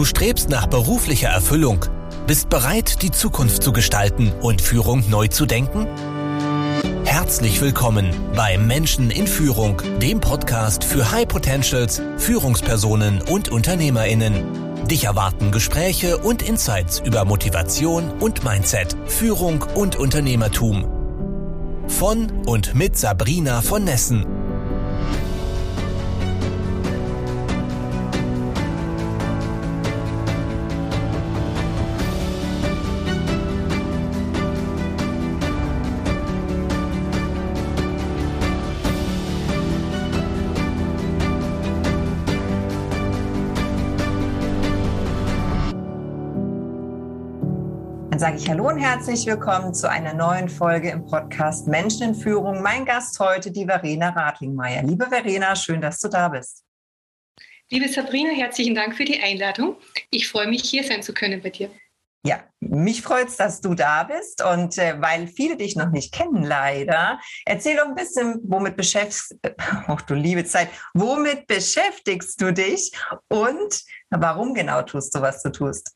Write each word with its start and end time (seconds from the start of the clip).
Du 0.00 0.06
strebst 0.06 0.48
nach 0.48 0.66
beruflicher 0.66 1.28
Erfüllung, 1.28 1.84
bist 2.26 2.48
bereit, 2.48 3.02
die 3.02 3.10
Zukunft 3.10 3.62
zu 3.62 3.70
gestalten 3.70 4.32
und 4.40 4.62
Führung 4.62 5.04
neu 5.10 5.28
zu 5.28 5.44
denken? 5.44 5.86
Herzlich 7.04 7.60
willkommen 7.60 8.08
bei 8.34 8.56
Menschen 8.56 9.10
in 9.10 9.26
Führung, 9.26 9.82
dem 10.00 10.18
Podcast 10.18 10.84
für 10.84 11.12
High 11.12 11.28
Potentials, 11.28 12.00
Führungspersonen 12.16 13.20
und 13.20 13.50
Unternehmerinnen. 13.50 14.86
Dich 14.86 15.04
erwarten 15.04 15.50
Gespräche 15.50 16.16
und 16.16 16.40
Insights 16.40 17.00
über 17.00 17.26
Motivation 17.26 18.10
und 18.20 18.42
Mindset, 18.42 18.96
Führung 19.04 19.66
und 19.74 19.96
Unternehmertum. 19.96 20.86
Von 21.88 22.30
und 22.46 22.74
mit 22.74 22.96
Sabrina 22.96 23.60
von 23.60 23.84
Nessen 23.84 24.39
ich 48.40 48.48
Hallo 48.48 48.68
und 48.68 48.78
herzlich 48.78 49.26
willkommen 49.26 49.74
zu 49.74 49.90
einer 49.90 50.14
neuen 50.14 50.48
Folge 50.48 50.88
im 50.90 51.04
Podcast 51.04 51.66
Menschen 51.66 52.10
in 52.10 52.14
Führung. 52.14 52.62
Mein 52.62 52.86
Gast 52.86 53.20
heute, 53.20 53.50
die 53.50 53.66
Verena 53.66 54.10
Radlingmeier. 54.10 54.82
Liebe 54.82 55.06
Verena, 55.06 55.54
schön, 55.54 55.80
dass 55.80 56.00
du 56.00 56.08
da 56.08 56.28
bist. 56.28 56.64
Liebe 57.68 57.88
Sabrina, 57.88 58.30
herzlichen 58.30 58.74
Dank 58.74 58.96
für 58.96 59.04
die 59.04 59.20
Einladung. 59.20 59.76
Ich 60.10 60.28
freue 60.28 60.48
mich, 60.48 60.62
hier 60.62 60.84
sein 60.84 61.02
zu 61.02 61.12
können 61.12 61.42
bei 61.42 61.50
dir. 61.50 61.70
Ja, 62.24 62.42
mich 62.60 63.02
freut 63.02 63.28
es, 63.28 63.36
dass 63.36 63.60
du 63.60 63.74
da 63.74 64.04
bist 64.04 64.42
und 64.42 64.78
äh, 64.78 65.00
weil 65.00 65.26
viele 65.26 65.56
dich 65.56 65.76
noch 65.76 65.90
nicht 65.90 66.12
kennen, 66.12 66.42
leider, 66.42 67.20
erzähl 67.44 67.76
doch 67.76 67.86
ein 67.86 67.94
bisschen, 67.94 68.40
womit 68.44 68.76
beschäftigst, 68.76 69.36
oh 69.88 69.98
du 70.06 70.14
liebe 70.14 70.44
Zeit, 70.44 70.68
womit 70.94 71.46
beschäftigst 71.46 72.40
du 72.40 72.52
dich 72.52 72.92
und 73.28 73.82
warum 74.10 74.54
genau 74.54 74.82
tust 74.82 75.14
du, 75.14 75.20
was 75.20 75.42
du 75.42 75.50
tust? 75.50 75.94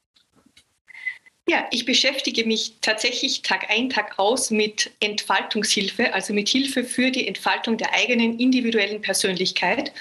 Ja, 1.47 1.67
ich 1.70 1.84
beschäftige 1.84 2.47
mich 2.47 2.75
tatsächlich 2.81 3.42
Tag 3.42 3.69
ein, 3.69 3.91
Tag 3.91 4.19
aus 4.19 4.50
mit 4.50 4.91
Entfaltungshilfe, 5.00 6.14
also 6.14 6.33
mit 6.33 6.48
Hilfe 6.48 6.84
für 6.84 7.11
die 7.11 7.28
Entfaltung 7.28 7.77
der 7.77 7.92
eigenen 7.92 8.39
individuellen 8.39 9.03
Persönlichkeit. 9.03 9.92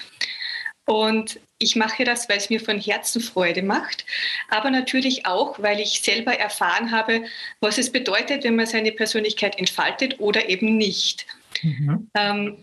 Und 0.86 1.38
ich 1.58 1.76
mache 1.76 2.04
das, 2.04 2.28
weil 2.28 2.38
es 2.38 2.50
mir 2.50 2.60
von 2.60 2.78
Herzen 2.78 3.20
Freude 3.20 3.62
macht, 3.62 4.04
aber 4.48 4.70
natürlich 4.70 5.26
auch, 5.26 5.58
weil 5.58 5.80
ich 5.80 6.00
selber 6.00 6.34
erfahren 6.34 6.90
habe, 6.90 7.24
was 7.60 7.78
es 7.78 7.90
bedeutet, 7.90 8.44
wenn 8.44 8.56
man 8.56 8.66
seine 8.66 8.92
Persönlichkeit 8.92 9.58
entfaltet 9.58 10.20
oder 10.20 10.48
eben 10.48 10.76
nicht. 10.76 11.26
Mhm. 11.62 12.10
Ähm, 12.14 12.56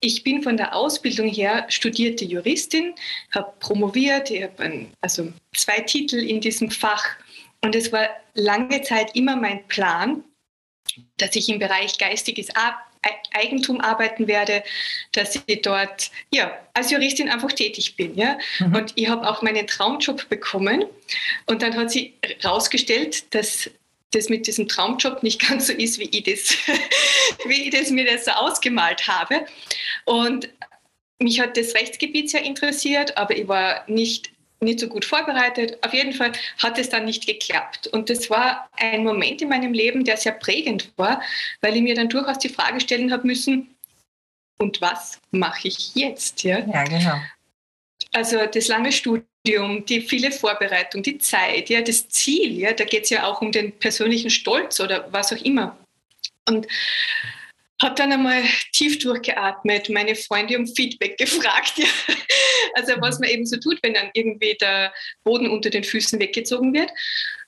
ich 0.00 0.22
bin 0.22 0.42
von 0.42 0.58
der 0.58 0.74
Ausbildung 0.74 1.28
her 1.28 1.64
studierte 1.68 2.26
Juristin, 2.26 2.94
habe 3.34 3.52
promoviert, 3.60 4.30
ich 4.30 4.42
habe 4.42 4.86
also 5.00 5.32
zwei 5.54 5.80
Titel 5.80 6.16
in 6.16 6.42
diesem 6.42 6.70
Fach 6.70 7.16
und 7.64 7.74
es 7.74 7.90
war 7.92 8.10
lange 8.34 8.82
Zeit 8.82 9.16
immer 9.16 9.36
mein 9.36 9.66
Plan, 9.68 10.22
dass 11.16 11.34
ich 11.34 11.48
im 11.48 11.58
Bereich 11.58 11.96
geistiges 11.98 12.48
Eigentum 13.32 13.80
arbeiten 13.80 14.28
werde, 14.28 14.62
dass 15.12 15.38
ich 15.46 15.62
dort 15.62 16.10
ja, 16.30 16.56
als 16.74 16.90
Juristin 16.90 17.28
einfach 17.28 17.52
tätig 17.52 17.96
bin. 17.96 18.14
Ja? 18.16 18.38
Mhm. 18.58 18.74
Und 18.74 18.92
ich 18.96 19.08
habe 19.08 19.28
auch 19.28 19.42
meinen 19.42 19.66
Traumjob 19.66 20.28
bekommen. 20.28 20.84
Und 21.46 21.62
dann 21.62 21.74
hat 21.76 21.90
sie 21.90 22.14
herausgestellt, 22.40 23.34
dass 23.34 23.70
das 24.10 24.28
mit 24.28 24.46
diesem 24.46 24.68
Traumjob 24.68 25.22
nicht 25.22 25.40
ganz 25.48 25.66
so 25.66 25.72
ist, 25.72 25.98
wie 25.98 26.10
ich 26.10 26.24
das, 26.24 26.56
wie 27.46 27.64
ich 27.64 27.70
das 27.70 27.90
mir 27.90 28.04
das 28.04 28.26
so 28.26 28.30
ausgemalt 28.32 29.08
habe. 29.08 29.46
Und 30.04 30.50
mich 31.18 31.40
hat 31.40 31.56
das 31.56 31.74
Rechtsgebiet 31.74 32.30
sehr 32.30 32.42
interessiert, 32.42 33.16
aber 33.16 33.36
ich 33.36 33.48
war 33.48 33.84
nicht 33.88 34.33
nicht 34.64 34.80
so 34.80 34.88
gut 34.88 35.04
vorbereitet. 35.04 35.78
Auf 35.82 35.92
jeden 35.94 36.12
Fall 36.12 36.32
hat 36.58 36.78
es 36.78 36.88
dann 36.88 37.04
nicht 37.04 37.26
geklappt. 37.26 37.86
Und 37.88 38.10
das 38.10 38.30
war 38.30 38.68
ein 38.76 39.04
Moment 39.04 39.42
in 39.42 39.48
meinem 39.48 39.72
Leben, 39.72 40.04
der 40.04 40.16
sehr 40.16 40.32
prägend 40.32 40.92
war, 40.96 41.22
weil 41.60 41.76
ich 41.76 41.82
mir 41.82 41.94
dann 41.94 42.08
durchaus 42.08 42.38
die 42.38 42.48
Frage 42.48 42.80
stellen 42.80 43.12
habe 43.12 43.26
müssen, 43.26 43.74
und 44.58 44.80
was 44.80 45.20
mache 45.30 45.68
ich 45.68 45.94
jetzt? 45.94 46.42
Ja, 46.42 46.58
ja 46.60 46.84
genau. 46.84 47.16
Also 48.12 48.46
das 48.46 48.68
lange 48.68 48.92
Studium, 48.92 49.84
die 49.86 50.00
viele 50.00 50.30
Vorbereitung, 50.30 51.02
die 51.02 51.18
Zeit, 51.18 51.68
ja, 51.68 51.82
das 51.82 52.08
Ziel, 52.08 52.58
ja, 52.58 52.72
da 52.72 52.84
geht 52.84 53.04
es 53.04 53.10
ja 53.10 53.26
auch 53.26 53.40
um 53.40 53.50
den 53.50 53.72
persönlichen 53.72 54.30
Stolz 54.30 54.80
oder 54.80 55.12
was 55.12 55.32
auch 55.32 55.44
immer. 55.44 55.76
Und 56.48 56.66
habe 57.82 57.94
dann 57.96 58.12
einmal 58.12 58.42
tief 58.72 58.98
durchgeatmet, 58.98 59.88
meine 59.90 60.14
Freunde 60.14 60.58
um 60.58 60.66
Feedback 60.66 61.18
gefragt, 61.18 61.74
ja. 61.76 61.86
also 62.74 62.94
was 63.00 63.18
man 63.18 63.30
eben 63.30 63.46
so 63.46 63.56
tut, 63.56 63.78
wenn 63.82 63.94
dann 63.94 64.10
irgendwie 64.14 64.56
der 64.60 64.92
Boden 65.24 65.48
unter 65.48 65.70
den 65.70 65.84
Füßen 65.84 66.20
weggezogen 66.20 66.72
wird. 66.72 66.90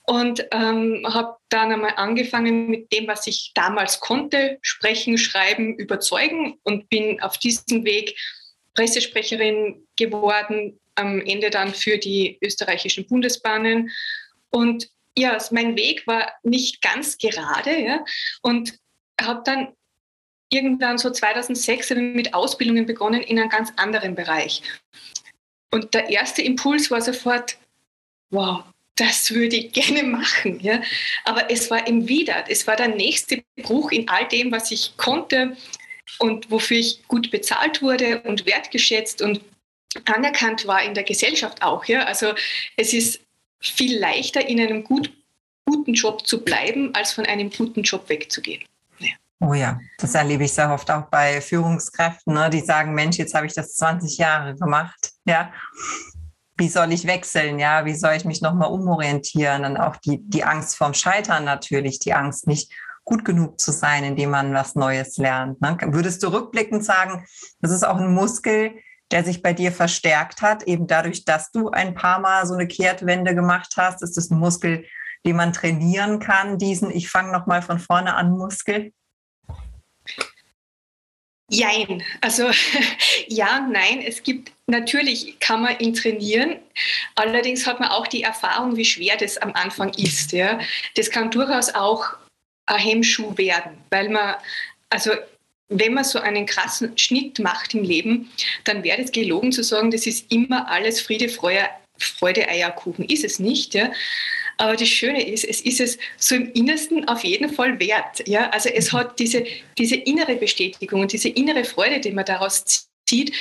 Und 0.09 0.45
ähm, 0.51 1.05
habe 1.05 1.35
dann 1.49 1.73
einmal 1.73 1.93
angefangen 1.97 2.69
mit 2.69 2.93
dem, 2.93 3.07
was 3.07 3.27
ich 3.27 3.51
damals 3.55 3.99
konnte, 3.99 4.57
sprechen, 4.61 5.17
schreiben, 5.17 5.75
überzeugen 5.75 6.57
und 6.63 6.87
bin 6.89 7.21
auf 7.21 7.37
diesem 7.37 7.83
Weg 7.83 8.17
Pressesprecherin 8.73 9.85
geworden, 9.97 10.79
am 10.95 11.19
Ende 11.21 11.49
dann 11.49 11.73
für 11.73 11.97
die 11.97 12.37
österreichischen 12.41 13.05
Bundesbahnen. 13.05 13.89
Und 14.49 14.87
ja, 15.17 15.37
mein 15.51 15.75
Weg 15.75 16.07
war 16.07 16.31
nicht 16.43 16.81
ganz 16.81 17.17
gerade 17.17 17.77
ja, 17.77 18.05
und 18.43 18.77
habe 19.19 19.41
dann 19.43 19.73
irgendwann 20.49 20.97
so 20.97 21.09
2006 21.09 21.91
mit 21.91 22.33
Ausbildungen 22.33 22.85
begonnen 22.85 23.21
in 23.21 23.39
einem 23.39 23.49
ganz 23.49 23.71
anderen 23.75 24.15
Bereich. 24.15 24.61
Und 25.71 25.93
der 25.93 26.09
erste 26.09 26.41
Impuls 26.41 26.89
war 26.89 27.01
sofort, 27.01 27.57
wow, 28.29 28.63
das 28.95 29.31
würde 29.31 29.55
ich 29.55 29.71
gerne 29.71 30.03
machen. 30.03 30.59
Ja? 30.59 30.81
Aber 31.25 31.49
es 31.51 31.69
war 31.69 31.87
im 31.87 32.07
Wider, 32.07 32.45
es 32.49 32.67
war 32.67 32.75
der 32.75 32.89
nächste 32.89 33.43
Bruch 33.57 33.91
in 33.91 34.07
all 34.09 34.27
dem, 34.27 34.51
was 34.51 34.71
ich 34.71 34.95
konnte 34.97 35.55
und 36.19 36.49
wofür 36.49 36.77
ich 36.77 37.07
gut 37.07 37.31
bezahlt 37.31 37.81
wurde 37.81 38.21
und 38.21 38.45
wertgeschätzt 38.45 39.21
und 39.21 39.41
anerkannt 40.05 40.67
war 40.67 40.83
in 40.83 40.93
der 40.93 41.03
Gesellschaft 41.03 41.61
auch. 41.61 41.85
Ja? 41.85 42.03
Also 42.03 42.33
es 42.75 42.93
ist 42.93 43.21
viel 43.59 43.97
leichter, 43.97 44.47
in 44.47 44.59
einem 44.59 44.83
gut, 44.83 45.11
guten 45.65 45.93
Job 45.93 46.25
zu 46.25 46.43
bleiben, 46.43 46.93
als 46.95 47.13
von 47.13 47.25
einem 47.25 47.49
guten 47.49 47.83
Job 47.83 48.07
wegzugehen. 48.09 48.63
Oh 49.39 49.53
ja, 49.53 49.79
das 49.99 50.15
erlebe 50.15 50.45
ich 50.45 50.53
sehr 50.53 50.71
oft 50.71 50.89
auch 50.89 51.09
bei 51.09 51.41
Führungskräften, 51.41 52.33
ne, 52.33 52.49
die 52.49 52.61
sagen, 52.61 52.93
Mensch, 52.95 53.17
jetzt 53.17 53.35
habe 53.35 53.45
ich 53.45 53.53
das 53.53 53.73
20 53.75 54.17
Jahre 54.17 54.55
gemacht, 54.55 55.11
ja. 55.25 55.51
Wie 56.59 56.69
soll 56.69 56.91
ich 56.91 57.05
wechseln, 57.05 57.59
ja? 57.59 57.85
Wie 57.85 57.93
soll 57.93 58.13
ich 58.13 58.25
mich 58.25 58.41
nochmal 58.41 58.71
umorientieren? 58.71 59.63
Und 59.63 59.77
auch 59.77 59.95
die, 59.97 60.27
die 60.27 60.43
Angst 60.43 60.75
vorm 60.75 60.95
Scheitern 60.95 61.43
natürlich, 61.43 61.99
die 61.99 62.15
Angst, 62.15 62.47
nicht 62.47 62.73
gut 63.07 63.23
genug 63.23 63.59
zu 63.59 63.71
sein, 63.71 64.03
indem 64.03 64.31
man 64.31 64.53
was 64.55 64.73
Neues 64.73 65.17
lernt. 65.17 65.61
Ne? 65.61 65.77
Würdest 65.81 66.23
du 66.23 66.27
rückblickend 66.27 66.83
sagen, 66.83 67.25
das 67.61 67.71
ist 67.71 67.85
auch 67.87 67.97
ein 67.97 68.13
Muskel, 68.13 68.73
der 69.11 69.23
sich 69.23 69.41
bei 69.41 69.53
dir 69.53 69.71
verstärkt 69.71 70.41
hat, 70.41 70.63
eben 70.63 70.87
dadurch, 70.87 71.23
dass 71.23 71.51
du 71.51 71.69
ein 71.69 71.93
paar 71.93 72.19
Mal 72.19 72.45
so 72.45 72.53
eine 72.53 72.67
Kehrtwende 72.67 73.33
gemacht 73.33 73.75
hast? 73.77 74.01
Ist 74.01 74.17
das 74.17 74.29
ein 74.29 74.39
Muskel, 74.39 74.83
den 75.25 75.35
man 75.37 75.53
trainieren 75.53 76.19
kann, 76.19 76.57
diesen 76.57 76.91
Ich 76.91 77.09
fange 77.09 77.31
nochmal 77.31 77.61
von 77.61 77.79
vorne 77.79 78.15
an 78.15 78.31
Muskel? 78.31 78.91
Jein. 81.49 82.03
Also 82.21 82.49
ja, 83.27 83.61
nein. 83.61 84.01
Es 84.01 84.21
gibt 84.23 84.51
natürlich 84.67 85.39
kann 85.39 85.61
man 85.61 85.79
ihn 85.79 85.93
trainieren. 85.93 86.59
Allerdings 87.15 87.65
hat 87.65 87.79
man 87.79 87.89
auch 87.89 88.07
die 88.07 88.23
Erfahrung, 88.23 88.75
wie 88.75 88.85
schwer 88.85 89.15
das 89.17 89.37
am 89.37 89.53
Anfang 89.53 89.93
ist. 89.93 90.33
Ja. 90.33 90.59
Das 90.95 91.09
kann 91.09 91.31
durchaus 91.31 91.73
auch 91.73 92.05
ein 92.65 92.79
Hemmschuh 92.79 93.37
werden, 93.37 93.77
weil 93.89 94.09
man 94.09 94.35
also 94.89 95.11
wenn 95.69 95.93
man 95.93 96.03
so 96.03 96.19
einen 96.19 96.45
krassen 96.45 96.97
Schnitt 96.97 97.39
macht 97.39 97.73
im 97.73 97.83
Leben, 97.83 98.31
dann 98.63 98.83
wäre 98.83 99.01
es 99.01 99.11
gelogen 99.11 99.51
zu 99.51 99.63
sagen, 99.63 99.91
das 99.91 100.07
ist 100.07 100.31
immer 100.31 100.69
alles 100.69 101.01
Friede, 101.01 101.27
Freude, 101.29 101.67
Freude 101.97 102.47
Eierkuchen. 102.47 103.05
Ist 103.05 103.25
es 103.25 103.39
nicht. 103.39 103.73
Ja? 103.73 103.91
Aber 104.57 104.75
das 104.75 104.87
Schöne 104.87 105.27
ist, 105.27 105.43
es 105.43 105.61
ist 105.61 105.79
es 105.79 105.97
so 106.17 106.35
im 106.35 106.51
Innersten 106.53 107.07
auf 107.07 107.23
jeden 107.23 107.53
Fall 107.53 107.79
wert. 107.79 108.27
Ja? 108.27 108.49
Also 108.49 108.69
es 108.69 108.91
hat 108.91 109.19
diese, 109.19 109.45
diese 109.77 109.95
innere 109.95 110.35
Bestätigung 110.35 111.01
und 111.01 111.13
diese 111.13 111.29
innere 111.29 111.63
Freude, 111.63 111.99
die 111.99 112.11
man 112.11 112.25
daraus 112.25 112.89
zieht, 113.05 113.33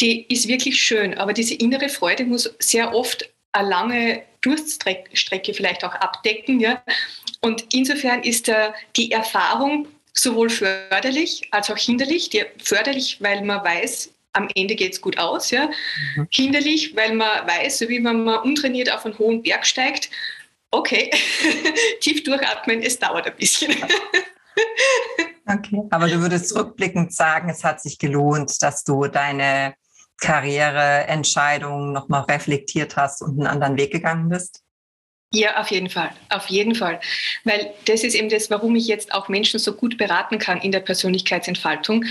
die 0.00 0.24
ist 0.32 0.48
wirklich 0.48 0.80
schön. 0.80 1.14
Aber 1.18 1.32
diese 1.32 1.54
innere 1.54 1.88
Freude 1.88 2.24
muss 2.24 2.52
sehr 2.58 2.94
oft 2.94 3.28
eine 3.52 3.68
lange 3.68 4.22
Durststrecke 4.40 5.54
vielleicht 5.54 5.84
auch 5.84 5.94
abdecken. 5.94 6.60
Ja? 6.60 6.82
Und 7.40 7.64
insofern 7.72 8.22
ist 8.22 8.46
der, 8.46 8.74
die 8.96 9.10
Erfahrung 9.10 9.88
sowohl 10.14 10.50
förderlich 10.50 11.48
als 11.50 11.70
auch 11.70 11.78
hinderlich. 11.78 12.30
Die, 12.30 12.44
förderlich, 12.62 13.18
weil 13.20 13.42
man 13.42 13.64
weiß, 13.64 14.12
am 14.34 14.48
Ende 14.54 14.74
geht 14.74 14.92
es 14.92 15.00
gut 15.00 15.18
aus. 15.18 15.50
Ja. 15.50 15.70
Mhm. 16.16 16.28
Hinderlich, 16.30 16.96
weil 16.96 17.14
man 17.14 17.46
weiß, 17.46 17.78
so 17.78 17.88
wie 17.88 18.02
wenn 18.02 18.24
man 18.24 18.38
untrainiert 18.40 18.92
auf 18.92 19.04
einen 19.04 19.18
hohen 19.18 19.42
Berg 19.42 19.66
steigt, 19.66 20.10
okay, 20.72 21.10
tief 22.00 22.24
durchatmen, 22.24 22.82
es 22.82 22.98
dauert 22.98 23.26
ein 23.26 23.36
bisschen. 23.36 23.72
okay, 25.46 25.82
aber 25.90 26.08
du 26.08 26.20
würdest 26.20 26.48
zurückblickend 26.48 27.14
sagen, 27.14 27.48
es 27.48 27.62
hat 27.62 27.80
sich 27.80 27.98
gelohnt, 27.98 28.60
dass 28.60 28.82
du 28.82 29.06
deine 29.06 29.74
Karriereentscheidung 30.20 31.92
nochmal 31.92 32.22
reflektiert 32.22 32.96
hast 32.96 33.22
und 33.22 33.38
einen 33.38 33.46
anderen 33.46 33.76
Weg 33.76 33.92
gegangen 33.92 34.28
bist? 34.28 34.62
Ja, 35.34 35.60
auf 35.60 35.70
jeden 35.70 35.88
Fall, 35.88 36.10
auf 36.28 36.46
jeden 36.48 36.74
Fall. 36.74 37.00
Weil 37.44 37.72
das 37.86 38.04
ist 38.04 38.14
eben 38.14 38.28
das, 38.28 38.50
warum 38.50 38.76
ich 38.76 38.86
jetzt 38.86 39.14
auch 39.14 39.28
Menschen 39.28 39.58
so 39.58 39.72
gut 39.72 39.96
beraten 39.96 40.38
kann 40.38 40.60
in 40.60 40.72
der 40.72 40.80
Persönlichkeitsentfaltung, 40.80 42.04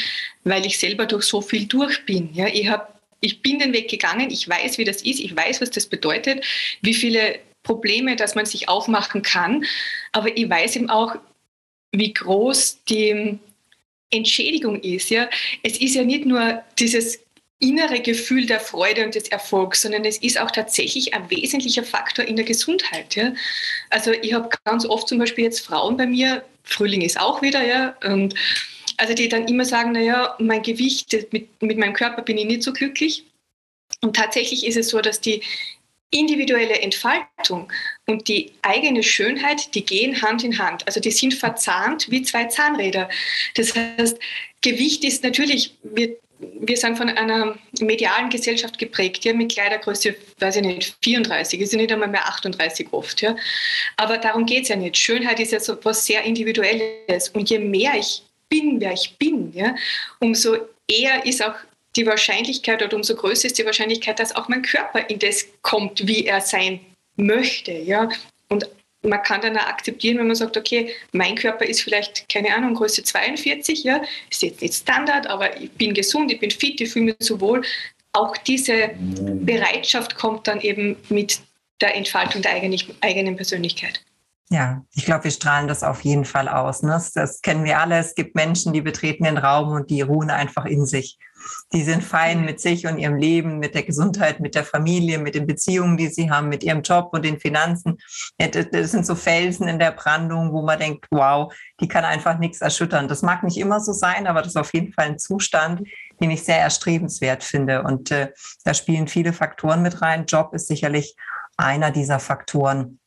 weil 0.43 0.65
ich 0.65 0.79
selber 0.79 1.05
durch 1.05 1.25
so 1.25 1.39
viel 1.39 1.67
durch 1.67 2.03
bin. 2.05 2.33
Ja, 2.33 2.47
ich 2.47 2.67
habe 2.67 2.87
ich 3.23 3.43
bin 3.43 3.59
den 3.59 3.71
Weg 3.71 3.89
gegangen, 3.89 4.31
ich 4.31 4.49
weiß, 4.49 4.79
wie 4.79 4.83
das 4.83 5.03
ist, 5.03 5.19
ich 5.19 5.35
weiß, 5.35 5.61
was 5.61 5.69
das 5.69 5.85
bedeutet, 5.85 6.43
wie 6.81 6.95
viele 6.95 7.39
Probleme, 7.63 8.15
dass 8.15 8.35
man 8.35 8.45
sich 8.45 8.69
aufmachen 8.69 9.21
kann, 9.21 9.65
aber 10.11 10.35
ich 10.35 10.49
weiß 10.49 10.75
eben 10.75 10.89
auch, 10.89 11.15
wie 11.91 12.13
groß 12.13 12.83
die 12.85 13.37
Entschädigung 14.09 14.81
ist. 14.81 15.09
Ja? 15.09 15.29
Es 15.63 15.79
ist 15.79 15.95
ja 15.95 16.03
nicht 16.03 16.25
nur 16.25 16.63
dieses 16.79 17.19
innere 17.59 18.01
Gefühl 18.01 18.47
der 18.47 18.59
Freude 18.59 19.05
und 19.05 19.13
des 19.13 19.27
Erfolgs, 19.29 19.83
sondern 19.83 20.03
es 20.03 20.17
ist 20.17 20.39
auch 20.39 20.49
tatsächlich 20.49 21.13
ein 21.13 21.29
wesentlicher 21.29 21.83
Faktor 21.83 22.25
in 22.25 22.35
der 22.35 22.45
Gesundheit. 22.45 23.15
Ja? 23.15 23.33
Also 23.89 24.11
ich 24.11 24.33
habe 24.33 24.49
ganz 24.65 24.85
oft 24.85 25.07
zum 25.07 25.19
Beispiel 25.19 25.43
jetzt 25.43 25.59
Frauen 25.59 25.95
bei 25.95 26.07
mir, 26.07 26.43
Frühling 26.63 27.01
ist 27.01 27.19
auch 27.19 27.41
wieder, 27.41 27.65
ja, 27.65 27.95
und 28.03 28.35
also 28.97 29.13
die 29.13 29.29
dann 29.29 29.47
immer 29.47 29.65
sagen, 29.65 29.93
naja, 29.93 30.35
mein 30.39 30.61
Gewicht, 30.61 31.11
mit, 31.31 31.49
mit 31.61 31.77
meinem 31.77 31.93
Körper 31.93 32.21
bin 32.21 32.37
ich 32.37 32.45
nicht 32.45 32.63
so 32.63 32.71
glücklich. 32.71 33.25
Und 34.01 34.15
tatsächlich 34.15 34.65
ist 34.65 34.77
es 34.77 34.89
so, 34.89 35.01
dass 35.01 35.21
die 35.21 35.41
individuelle 36.11 36.81
Entfaltung 36.81 37.71
und 38.05 38.27
die 38.27 38.51
eigene 38.61 39.01
Schönheit, 39.01 39.73
die 39.73 39.85
gehen 39.85 40.21
Hand 40.21 40.43
in 40.43 40.59
Hand. 40.59 40.85
Also 40.85 40.99
die 40.99 41.11
sind 41.11 41.33
verzahnt 41.33 42.11
wie 42.11 42.21
zwei 42.21 42.45
Zahnräder. 42.45 43.09
Das 43.55 43.75
heißt, 43.75 44.19
Gewicht 44.61 45.03
ist 45.03 45.23
natürlich, 45.23 45.75
wir 45.83 46.17
wir 46.59 46.77
sind 46.77 46.97
von 46.97 47.09
einer 47.09 47.55
medialen 47.79 48.29
Gesellschaft 48.29 48.77
geprägt, 48.77 49.23
ja, 49.25 49.33
mit 49.33 49.51
Kleidergröße, 49.51 50.15
weiß 50.39 50.57
ich 50.57 50.61
nicht, 50.63 50.95
34, 51.03 51.59
ist 51.59 51.73
ja 51.73 51.77
nicht 51.77 51.91
einmal 51.91 52.07
mehr 52.07 52.27
38 52.27 52.87
oft. 52.91 53.21
Ja. 53.21 53.35
Aber 53.97 54.17
darum 54.17 54.45
geht 54.45 54.63
es 54.63 54.69
ja 54.69 54.75
nicht. 54.75 54.97
Schönheit 54.97 55.39
ist 55.39 55.51
ja 55.51 55.59
so 55.59 55.77
was 55.83 56.05
sehr 56.05 56.23
Individuelles. 56.23 57.29
Und 57.29 57.49
je 57.49 57.59
mehr 57.59 57.93
ich 57.97 58.23
bin, 58.49 58.79
wer 58.81 58.93
ich 58.93 59.15
bin, 59.17 59.53
ja, 59.53 59.75
umso 60.19 60.57
eher 60.87 61.25
ist 61.25 61.43
auch 61.43 61.55
die 61.95 62.05
Wahrscheinlichkeit 62.05 62.81
oder 62.81 62.95
umso 62.95 63.15
größer 63.15 63.47
ist 63.47 63.57
die 63.57 63.65
Wahrscheinlichkeit, 63.65 64.19
dass 64.19 64.35
auch 64.35 64.47
mein 64.47 64.61
Körper 64.61 65.09
in 65.09 65.19
das 65.19 65.45
kommt, 65.61 66.07
wie 66.07 66.25
er 66.25 66.41
sein 66.41 66.79
möchte. 67.15 67.71
Ja. 67.71 68.09
Und 68.49 68.67
man 69.03 69.21
kann 69.23 69.41
dann 69.41 69.57
auch 69.57 69.67
akzeptieren, 69.67 70.19
wenn 70.19 70.27
man 70.27 70.35
sagt, 70.35 70.57
okay, 70.57 70.93
mein 71.11 71.35
Körper 71.35 71.65
ist 71.65 71.81
vielleicht, 71.81 72.29
keine 72.29 72.53
Ahnung, 72.55 72.75
Größe 72.75 73.03
42, 73.03 73.83
ja, 73.83 74.01
ist 74.29 74.43
jetzt 74.43 74.61
nicht 74.61 74.75
Standard, 74.75 75.27
aber 75.27 75.59
ich 75.59 75.71
bin 75.71 75.93
gesund, 75.93 76.31
ich 76.31 76.39
bin 76.39 76.51
fit, 76.51 76.79
ich 76.79 76.91
fühle 76.91 77.05
mich 77.05 77.15
so 77.19 77.41
wohl. 77.41 77.63
Auch 78.13 78.38
diese 78.38 78.91
Bereitschaft 78.97 80.15
kommt 80.15 80.47
dann 80.47 80.61
eben 80.61 80.97
mit 81.09 81.39
der 81.81 81.95
Entfaltung 81.95 82.41
der 82.41 82.51
eigenen 82.53 83.35
Persönlichkeit. 83.35 84.01
Ja, 84.53 84.83
ich 84.94 85.06
glaube, 85.06 85.24
wir 85.24 85.31
strahlen 85.31 85.69
das 85.69 85.81
auf 85.81 86.01
jeden 86.01 86.25
Fall 86.25 86.50
aus. 86.50 86.83
Ne? 86.83 86.92
Das, 86.92 87.13
das, 87.13 87.42
kennen 87.42 87.63
wir 87.63 87.80
alle. 87.80 87.98
Es 87.98 88.15
gibt 88.15 88.36
Menschen, 88.36 88.74
die 88.74 88.81
betreten 88.81 89.24
den 89.24 89.38
Raum 89.38 89.69
und 89.71 89.89
die 89.89 90.01
ruhen 90.01 90.30
einfach 90.30 90.65
in 90.65 90.86
sich. 90.86 91.18
Die 91.71 91.83
sind 91.83 92.03
fein 92.03 92.44
mit 92.44 92.59
sich 92.59 92.86
und 92.86 92.98
ihrem 92.98 93.15
Leben, 93.15 93.59
mit 93.59 93.75
der 93.75 93.83
Gesundheit, 93.83 94.42
mit 94.42 94.53
der 94.53 94.65
Familie, 94.65 95.19
mit 95.19 95.36
den 95.36 95.48
Beziehungen, 95.48 95.95
die 95.95 96.09
sie 96.09 96.30
haben, 96.30 96.50
mit 96.50 96.65
ihrem 96.65 96.81
Job 96.81 97.12
und 97.13 97.24
den 97.24 97.39
Finanzen. 97.39 97.98
Das 98.38 98.92
sind 98.92 99.06
so 99.06 99.15
Felsen 99.15 99.69
in 99.69 99.80
der 99.80 99.92
Brandung, 99.92 100.51
wo 100.51 100.62
man 100.63 100.77
denkt, 100.77 101.07
wow, 101.12 101.53
die 101.80 101.88
kann 101.88 102.03
einfach 102.03 102.38
nichts 102.38 102.59
erschüttern. 102.59 103.07
Das 103.07 103.21
mag 103.21 103.44
nicht 103.44 103.57
immer 103.57 103.80
so 103.80 103.94
sein, 103.94 104.27
aber 104.27 104.42
das 104.42 104.50
ist 104.50 104.57
auf 104.57 104.74
jeden 104.74 104.92
Fall 104.92 105.06
ein 105.06 105.18
Zustand, 105.18 105.88
den 106.19 106.30
ich 106.30 106.44
sehr 106.44 106.59
erstrebenswert 106.59 107.45
finde. 107.45 107.83
Und 107.83 108.12
äh, 108.12 108.33
da 108.65 108.74
spielen 108.74 109.07
viele 109.07 109.31
Faktoren 109.31 109.81
mit 109.81 110.01
rein. 110.01 110.25
Job 110.25 110.53
ist 110.53 110.68
sicherlich 110.68 111.15
einer 111.56 111.92
dieser 111.92 112.19
Faktoren 112.19 113.00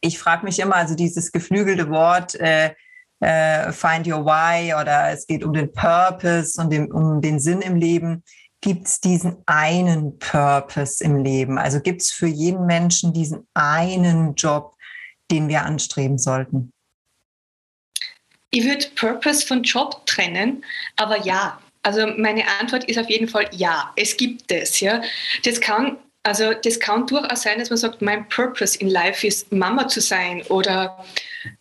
ich 0.00 0.18
frage 0.18 0.44
mich 0.44 0.58
immer, 0.58 0.76
also 0.76 0.94
dieses 0.94 1.32
geflügelte 1.32 1.88
Wort, 1.90 2.34
äh, 2.36 2.74
äh, 3.20 3.72
find 3.72 4.06
your 4.06 4.24
why 4.24 4.74
oder 4.74 5.10
es 5.10 5.26
geht 5.26 5.44
um 5.44 5.52
den 5.52 5.72
Purpose 5.72 6.60
und 6.60 6.70
den, 6.70 6.90
um 6.90 7.20
den 7.20 7.38
Sinn 7.38 7.60
im 7.60 7.76
Leben. 7.76 8.22
Gibt 8.62 8.86
es 8.86 9.00
diesen 9.00 9.38
einen 9.46 10.18
Purpose 10.18 11.02
im 11.02 11.16
Leben? 11.16 11.58
Also 11.58 11.80
gibt 11.80 12.02
es 12.02 12.10
für 12.10 12.26
jeden 12.26 12.66
Menschen 12.66 13.12
diesen 13.12 13.46
einen 13.54 14.34
Job, 14.34 14.74
den 15.30 15.48
wir 15.48 15.64
anstreben 15.64 16.18
sollten? 16.18 16.72
Ich 18.50 18.64
würde 18.64 18.86
Purpose 18.96 19.46
von 19.46 19.62
Job 19.62 20.04
trennen, 20.06 20.64
aber 20.96 21.18
ja. 21.24 21.60
Also 21.82 22.06
meine 22.18 22.44
Antwort 22.60 22.84
ist 22.84 22.98
auf 22.98 23.08
jeden 23.08 23.28
Fall 23.28 23.48
ja. 23.52 23.92
Es 23.96 24.16
gibt 24.16 24.52
es. 24.52 24.80
Ja, 24.80 25.00
das 25.44 25.60
kann 25.60 25.96
also 26.22 26.52
das 26.52 26.78
kann 26.78 27.06
durchaus 27.06 27.42
sein, 27.42 27.58
dass 27.58 27.70
man 27.70 27.78
sagt, 27.78 28.02
mein 28.02 28.28
Purpose 28.28 28.78
in 28.78 28.88
Life 28.88 29.26
ist, 29.26 29.52
Mama 29.52 29.88
zu 29.88 30.00
sein 30.00 30.42
oder 30.48 31.04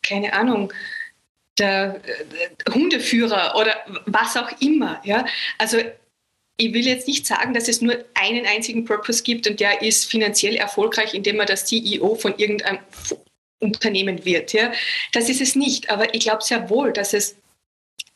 keine 0.02 0.34
Ahnung, 0.34 0.74
der, 1.58 2.00
der 2.00 2.74
Hundeführer 2.74 3.56
oder 3.56 3.76
was 4.06 4.36
auch 4.36 4.50
immer. 4.62 5.02
Ja? 5.04 5.26
Also 5.58 5.78
ich 6.58 6.74
will 6.74 6.86
jetzt 6.86 7.08
nicht 7.08 7.26
sagen, 7.26 7.54
dass 7.54 7.68
es 7.68 7.82
nur 7.82 8.04
einen 8.16 8.46
einzigen 8.46 8.84
Purpose 8.84 9.24
gibt 9.24 9.48
und 9.48 9.60
der 9.60 9.82
ist 9.82 10.10
finanziell 10.10 10.56
erfolgreich, 10.56 11.14
indem 11.14 11.40
er 11.40 11.46
das 11.46 11.66
CEO 11.66 12.16
von 12.16 12.38
irgendeinem 12.38 12.80
Unternehmen 13.60 14.26
wird. 14.26 14.52
Ja? 14.54 14.72
Das 15.14 15.30
ist 15.30 15.42
es 15.42 15.56
nicht. 15.56 15.90
Aber 15.90 16.14
ich 16.14 16.22
glaube 16.22 16.44
sehr 16.44 16.70
wohl, 16.70 16.92
dass 16.92 17.14
es 17.14 17.38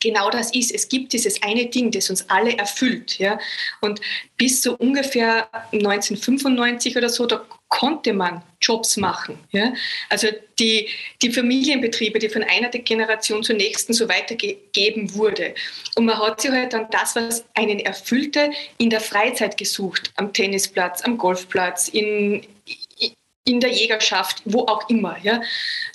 genau 0.04 0.28
das 0.28 0.54
ist. 0.54 0.70
Es 0.72 0.88
gibt 0.88 1.14
dieses 1.14 1.42
eine 1.42 1.66
Ding, 1.66 1.90
das 1.90 2.10
uns 2.10 2.28
alle 2.28 2.56
erfüllt. 2.56 3.18
Ja? 3.18 3.38
Und 3.80 4.00
bis 4.36 4.62
so 4.62 4.76
ungefähr 4.76 5.48
1995 5.72 6.96
oder 6.96 7.08
so, 7.08 7.26
da 7.26 7.44
konnte 7.68 8.12
man 8.12 8.42
Jobs 8.60 8.98
machen. 8.98 9.38
Ja? 9.50 9.72
Also 10.10 10.28
die, 10.58 10.88
die 11.22 11.32
Familienbetriebe, 11.32 12.18
die 12.18 12.28
von 12.28 12.44
einer 12.44 12.68
Generation 12.68 13.42
zur 13.42 13.56
nächsten 13.56 13.94
so 13.94 14.08
weitergegeben 14.08 15.14
wurde. 15.14 15.54
Und 15.96 16.04
man 16.04 16.18
hat 16.18 16.42
sich 16.42 16.50
halt 16.50 16.74
dann 16.74 16.86
das, 16.90 17.16
was 17.16 17.44
einen 17.54 17.80
erfüllte, 17.80 18.50
in 18.76 18.90
der 18.90 19.00
Freizeit 19.00 19.56
gesucht, 19.56 20.12
am 20.16 20.32
Tennisplatz, 20.32 21.02
am 21.02 21.16
Golfplatz, 21.16 21.88
in, 21.88 22.46
in 23.46 23.60
der 23.60 23.70
Jägerschaft, 23.70 24.42
wo 24.44 24.60
auch 24.66 24.88
immer. 24.90 25.16
Ja? 25.22 25.40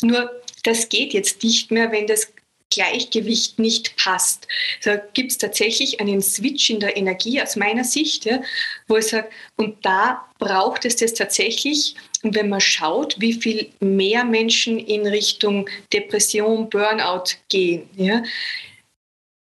Nur 0.01 0.32
das 0.63 0.89
geht 0.89 1.13
jetzt 1.13 1.44
nicht 1.44 1.70
mehr, 1.72 1.92
wenn 1.92 2.08
das 2.08 2.34
Gleichgewicht 2.70 3.60
nicht 3.60 3.96
passt. 3.96 4.48
Da 4.84 4.98
gibt 5.14 5.32
es 5.32 5.38
tatsächlich 5.38 6.00
einen 6.00 6.22
Switch 6.22 6.70
in 6.70 6.80
der 6.80 6.96
Energie 6.98 7.42
aus 7.42 7.56
meiner 7.56 7.84
Sicht, 7.84 8.26
ja, 8.26 8.42
wo 8.88 8.98
ich 8.98 9.08
sage, 9.08 9.30
und 9.56 9.84
da 9.86 10.26
braucht 10.38 10.86
es 10.86 10.96
das 10.98 11.14
tatsächlich. 11.14 11.96
Und 12.22 12.36
wenn 12.36 12.50
man 12.50 12.62
schaut, 12.62 13.16
wie 13.20 13.34
viel 13.34 13.72
mehr 13.80 14.24
Menschen 14.24 14.78
in 14.78 15.08
Richtung 15.08 15.70
Depression, 15.92 16.70
Burnout 16.70 17.36
gehen, 17.50 17.90
ja, 17.96 18.24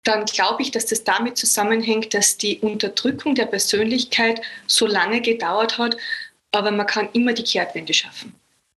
dann 0.04 0.24
glaube 0.24 0.62
ich, 0.62 0.70
dass 0.70 0.86
das 0.86 1.04
damit 1.04 1.36
zusammenhängt, 1.36 2.14
dass 2.14 2.38
die 2.38 2.58
Unterdrückung 2.60 3.34
der 3.34 3.46
Persönlichkeit 3.46 4.40
so 4.66 4.86
lange 4.86 5.20
gedauert 5.20 5.76
hat, 5.76 5.96
aber 6.50 6.70
man 6.70 6.86
kann 6.86 7.10
immer 7.12 7.34
die 7.34 7.44
Kehrtwende 7.44 7.92
schaffen. 7.92 8.34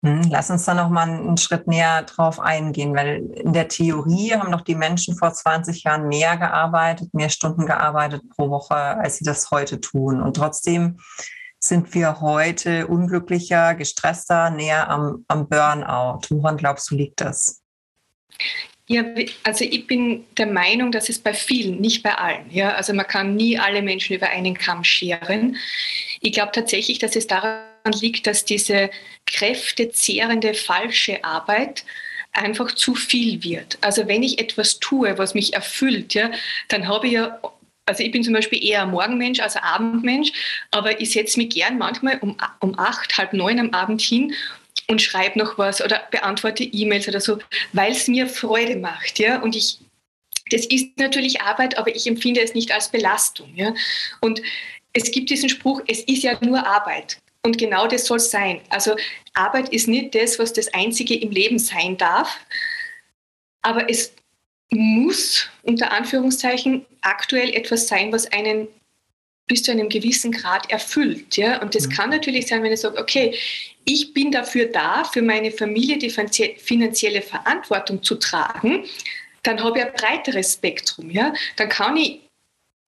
Hm, 0.05 0.23
lass 0.31 0.49
uns 0.51 0.65
da 0.65 0.75
noch 0.75 0.91
mal 0.91 1.09
einen 1.09 1.37
Schritt 1.39 1.67
näher 1.67 2.03
drauf 2.03 2.39
eingehen, 2.39 2.95
weil 2.95 3.31
in 3.35 3.53
der 3.53 3.67
Theorie 3.67 4.33
haben 4.33 4.53
doch 4.53 4.61
die 4.61 4.77
Menschen 4.77 5.17
vor 5.17 5.33
20 5.33 5.83
Jahren 5.83 6.07
mehr 6.07 6.37
gearbeitet, 6.37 7.13
mehr 7.15 7.31
Stunden 7.31 7.67
gearbeitet 7.67 8.23
pro 8.37 8.49
Woche, 8.49 8.77
als 8.77 9.17
sie 9.17 9.25
das 9.25 9.51
heute 9.51 9.81
tun. 9.81 10.23
Und 10.23 10.37
trotzdem 10.37 10.99
sind 11.59 11.93
wir 11.95 12.21
heute 12.21 12.87
unglücklicher, 12.87 13.75
gestresster, 13.75 14.51
näher 14.51 14.89
am, 14.89 15.25
am 15.27 15.49
Burnout. 15.49 16.21
Woran 16.31 16.57
glaubst 16.57 16.91
du, 16.91 16.95
liegt 16.95 17.21
das? 17.21 17.61
Ja, 18.87 19.05
also 19.43 19.65
ich 19.65 19.87
bin 19.87 20.25
der 20.39 20.47
Meinung, 20.47 20.93
dass 20.93 21.09
es 21.09 21.19
bei 21.19 21.35
vielen, 21.35 21.81
nicht 21.81 22.05
bei 22.05 22.15
allen. 22.15 22.49
Ja, 22.51 22.71
also 22.75 22.95
man 22.95 23.07
kann 23.07 23.35
nie 23.35 23.59
alle 23.59 23.83
Menschen 23.83 24.15
über 24.15 24.31
einen 24.31 24.55
Kamm 24.55 24.85
scheren. 24.85 25.57
Ich 26.21 26.33
glaube 26.33 26.53
tatsächlich, 26.53 26.99
dass 26.99 27.17
es 27.17 27.27
daran 27.27 27.61
liegt, 28.01 28.27
dass 28.27 28.45
diese 28.45 28.91
kräftezehrende 29.27 30.55
falsche 30.55 31.25
Arbeit 31.25 31.85
einfach 32.33 32.73
zu 32.73 32.95
viel 32.95 33.43
wird. 33.43 33.79
Also 33.81 34.07
wenn 34.07 34.23
ich 34.23 34.39
etwas 34.39 34.79
tue, 34.79 35.17
was 35.19 35.35
mich 35.35 35.55
erfüllt, 35.55 36.15
ja, 36.15 36.31
dann 36.69 36.89
habe 36.89 37.07
ich 37.07 37.15
ja 37.15 37.41
also 37.87 38.05
ich 38.05 38.13
bin 38.13 38.23
zum 38.23 38.35
Beispiel 38.35 38.63
eher 38.63 38.85
Morgenmensch 38.85 39.41
als 39.41 39.57
Abendmensch, 39.57 40.31
aber 40.71 41.01
ich 41.01 41.13
setze 41.13 41.39
mich 41.39 41.49
gern 41.49 41.79
manchmal 41.79 42.19
um, 42.19 42.37
um 42.61 42.79
acht, 42.79 43.17
halb 43.17 43.33
neun 43.33 43.59
am 43.59 43.71
Abend 43.71 44.03
hin 44.03 44.35
und 44.89 45.01
schreibe 45.01 45.39
noch 45.39 45.59
was 45.59 45.83
oder 45.83 46.03
beantworte 46.11 46.65
E-Mails 46.65 47.09
oder 47.09 47.21
so, 47.21 47.39
weil 47.73 47.93
es 47.93 48.07
mir 48.07 48.27
Freude 48.27 48.77
macht. 48.77 49.19
Ja? 49.19 49.41
Und 49.41 49.57
ich 49.57 49.79
Das 50.51 50.67
ist 50.67 50.99
natürlich 50.99 51.41
Arbeit, 51.41 51.79
aber 51.79 51.95
ich 51.95 52.07
empfinde 52.07 52.43
es 52.43 52.55
nicht 52.55 52.73
als 52.73 52.91
Belastung. 52.91 53.55
Ja? 53.55 53.75
Und 54.21 54.43
es 54.93 55.11
gibt 55.11 55.31
diesen 55.31 55.49
Spruch, 55.49 55.81
es 55.87 56.01
ist 56.01 56.23
ja 56.23 56.39
nur 56.41 56.67
Arbeit. 56.67 57.19
Und 57.45 57.59
genau 57.59 57.87
das 57.87 58.07
soll 58.07 58.19
es 58.19 58.31
sein. 58.31 58.61
Also 58.69 58.97
Arbeit 59.35 59.69
ist 59.71 59.89
nicht 59.89 60.15
das, 60.15 60.39
was 60.39 60.53
das 60.53 60.73
Einzige 60.75 61.15
im 61.15 61.31
Leben 61.31 61.59
sein 61.59 61.97
darf, 61.97 62.39
aber 63.63 63.89
es 63.89 64.13
muss 64.71 65.49
unter 65.63 65.93
Anführungszeichen 65.93 66.85
aktuell 67.01 67.55
etwas 67.55 67.89
sein, 67.89 68.13
was 68.13 68.31
einen 68.33 68.69
bis 69.47 69.63
zu 69.63 69.73
einem 69.73 69.89
gewissen 69.89 70.31
Grad 70.31 70.71
erfüllt. 70.71 71.37
Ja? 71.37 71.61
Und 71.63 71.75
das 71.75 71.87
mhm. 71.89 71.93
kann 71.93 72.11
natürlich 72.11 72.47
sein, 72.47 72.63
wenn 72.63 72.73
ich 72.73 72.81
sage, 72.81 72.99
okay, 72.99 73.35
ich 73.85 74.13
bin 74.13 74.31
dafür 74.31 74.67
da, 74.67 75.05
für 75.05 75.23
meine 75.23 75.51
Familie 75.51 75.99
die 75.99 76.11
finanzielle 76.11 77.23
Verantwortung 77.23 78.03
zu 78.03 78.17
tragen, 78.17 78.85
dann 79.43 79.65
habe 79.65 79.79
ich 79.79 79.87
ein 79.87 79.93
breiteres 79.95 80.53
Spektrum. 80.55 81.11
Ja? 81.11 81.33
Dann 81.57 81.71
kann 81.71 81.97
ich 81.97 82.21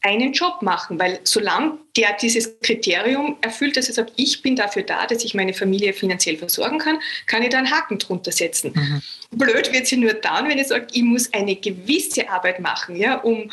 einen 0.02 0.32
Job 0.32 0.62
machen, 0.62 0.98
weil 0.98 1.20
solange 1.24 1.78
der 1.96 2.16
dieses 2.20 2.58
Kriterium 2.60 3.36
erfüllt, 3.42 3.76
dass 3.76 3.88
er 3.88 3.94
sagt, 3.94 4.12
ich 4.16 4.40
bin 4.40 4.56
dafür 4.56 4.82
da, 4.82 5.06
dass 5.06 5.24
ich 5.24 5.34
meine 5.34 5.52
Familie 5.52 5.92
finanziell 5.92 6.38
versorgen 6.38 6.78
kann, 6.78 6.98
kann 7.26 7.42
ich 7.42 7.50
da 7.50 7.58
einen 7.58 7.70
Haken 7.70 7.98
drunter 7.98 8.32
setzen. 8.32 8.72
Mhm. 8.74 9.02
Blöd 9.38 9.72
wird 9.72 9.86
sie 9.86 9.98
nur 9.98 10.14
dann, 10.14 10.48
wenn 10.48 10.58
ich 10.58 10.68
sage, 10.68 10.86
ich 10.92 11.02
muss 11.02 11.32
eine 11.34 11.54
gewisse 11.56 12.28
Arbeit 12.30 12.60
machen, 12.60 12.96
ja, 12.96 13.16
um 13.16 13.50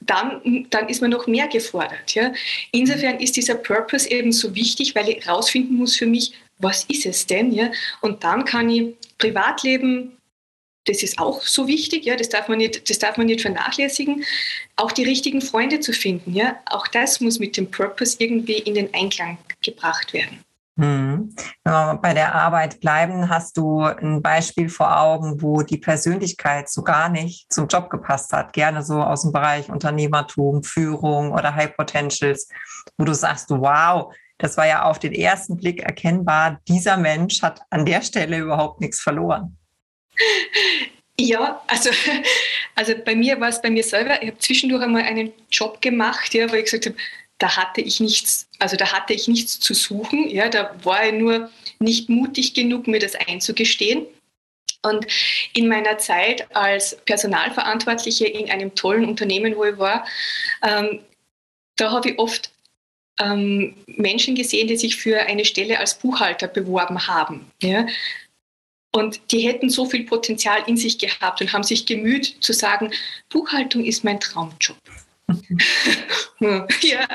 dann, 0.00 0.66
dann 0.70 0.88
ist 0.88 1.00
man 1.00 1.10
noch 1.10 1.26
mehr 1.26 1.48
gefordert. 1.48 2.14
Ja. 2.14 2.32
Insofern 2.72 3.20
ist 3.20 3.36
dieser 3.36 3.54
Purpose 3.54 4.10
eben 4.10 4.32
so 4.32 4.54
wichtig, 4.54 4.94
weil 4.94 5.08
ich 5.08 5.24
herausfinden 5.24 5.76
muss 5.76 5.96
für 5.96 6.06
mich, 6.06 6.32
was 6.58 6.84
ist 6.84 7.06
es 7.06 7.26
denn? 7.26 7.52
Ja? 7.52 7.70
Und 8.00 8.22
dann 8.22 8.44
kann 8.44 8.68
ich 8.68 8.94
Privatleben, 9.18 10.12
das 10.84 11.02
ist 11.02 11.18
auch 11.18 11.42
so 11.42 11.66
wichtig, 11.66 12.04
ja, 12.04 12.16
das 12.16 12.28
darf 12.28 12.48
man 12.48 12.58
nicht, 12.58 12.88
das 12.88 12.98
darf 12.98 13.16
man 13.16 13.26
nicht 13.26 13.42
vernachlässigen. 13.42 14.24
Auch 14.76 14.92
die 14.92 15.04
richtigen 15.04 15.40
Freunde 15.40 15.80
zu 15.80 15.92
finden, 15.92 16.34
ja, 16.34 16.56
auch 16.66 16.86
das 16.88 17.20
muss 17.20 17.38
mit 17.38 17.56
dem 17.56 17.70
Purpose 17.70 18.16
irgendwie 18.18 18.58
in 18.58 18.74
den 18.74 18.92
Einklang 18.92 19.38
gebracht 19.62 20.12
werden. 20.12 20.44
Hm. 20.76 21.34
Bei 21.62 22.14
der 22.14 22.34
Arbeit 22.34 22.80
bleiben, 22.80 23.28
hast 23.28 23.56
du 23.56 23.82
ein 23.82 24.20
Beispiel 24.20 24.68
vor 24.68 25.00
Augen, 25.00 25.40
wo 25.40 25.62
die 25.62 25.78
Persönlichkeit 25.78 26.68
so 26.68 26.82
gar 26.82 27.08
nicht 27.08 27.52
zum 27.52 27.68
Job 27.68 27.90
gepasst 27.90 28.32
hat. 28.32 28.52
Gerne 28.52 28.82
so 28.82 29.00
aus 29.00 29.22
dem 29.22 29.30
Bereich 29.30 29.68
Unternehmertum, 29.68 30.64
Führung 30.64 31.32
oder 31.32 31.54
High 31.54 31.76
Potentials, 31.76 32.48
wo 32.98 33.04
du 33.04 33.14
sagst, 33.14 33.50
wow, 33.50 34.12
das 34.38 34.56
war 34.56 34.66
ja 34.66 34.82
auf 34.82 34.98
den 34.98 35.12
ersten 35.12 35.56
Blick 35.56 35.80
erkennbar, 35.80 36.58
dieser 36.66 36.96
Mensch 36.96 37.40
hat 37.40 37.62
an 37.70 37.86
der 37.86 38.02
Stelle 38.02 38.38
überhaupt 38.38 38.80
nichts 38.80 39.00
verloren. 39.00 39.56
Ja, 41.16 41.62
also, 41.68 41.90
also 42.74 42.94
bei 43.04 43.14
mir 43.14 43.38
war 43.40 43.48
es 43.48 43.62
bei 43.62 43.70
mir 43.70 43.84
selber, 43.84 44.20
ich 44.20 44.30
habe 44.30 44.38
zwischendurch 44.38 44.82
einmal 44.82 45.02
einen 45.02 45.32
Job 45.50 45.80
gemacht, 45.80 46.34
ja, 46.34 46.50
wo 46.50 46.56
ich 46.56 46.64
gesagt 46.64 46.86
habe, 46.86 46.96
da 47.38 47.56
hatte 47.56 47.80
ich 47.80 48.00
nichts, 48.00 48.48
also 48.58 48.76
da 48.76 48.92
hatte 48.92 49.12
ich 49.12 49.28
nichts 49.28 49.60
zu 49.60 49.74
suchen, 49.74 50.28
ja, 50.28 50.48
da 50.48 50.74
war 50.82 51.06
ich 51.06 51.12
nur 51.12 51.50
nicht 51.78 52.08
mutig 52.08 52.54
genug, 52.54 52.86
mir 52.86 52.98
das 52.98 53.14
einzugestehen. 53.14 54.06
Und 54.82 55.06
in 55.54 55.68
meiner 55.68 55.98
Zeit 55.98 56.46
als 56.54 56.96
Personalverantwortliche 57.06 58.26
in 58.26 58.50
einem 58.50 58.74
tollen 58.74 59.06
Unternehmen, 59.06 59.56
wo 59.56 59.64
ich 59.64 59.78
war, 59.78 60.06
ähm, 60.62 61.00
da 61.76 61.90
habe 61.90 62.10
ich 62.10 62.18
oft 62.18 62.50
ähm, 63.18 63.74
Menschen 63.86 64.34
gesehen, 64.34 64.68
die 64.68 64.76
sich 64.76 64.96
für 64.96 65.20
eine 65.20 65.44
Stelle 65.44 65.78
als 65.78 65.98
Buchhalter 65.98 66.48
beworben 66.48 67.06
haben. 67.06 67.50
Ja? 67.62 67.86
Und 68.94 69.20
die 69.32 69.40
hätten 69.40 69.70
so 69.70 69.86
viel 69.86 70.04
Potenzial 70.04 70.62
in 70.68 70.76
sich 70.76 70.98
gehabt 70.98 71.40
und 71.40 71.52
haben 71.52 71.64
sich 71.64 71.84
gemüht 71.84 72.36
zu 72.38 72.52
sagen, 72.52 72.92
Buchhaltung 73.28 73.84
ist 73.84 74.04
mein 74.04 74.20
Traumjob. 74.20 74.76
ja, 76.80 77.08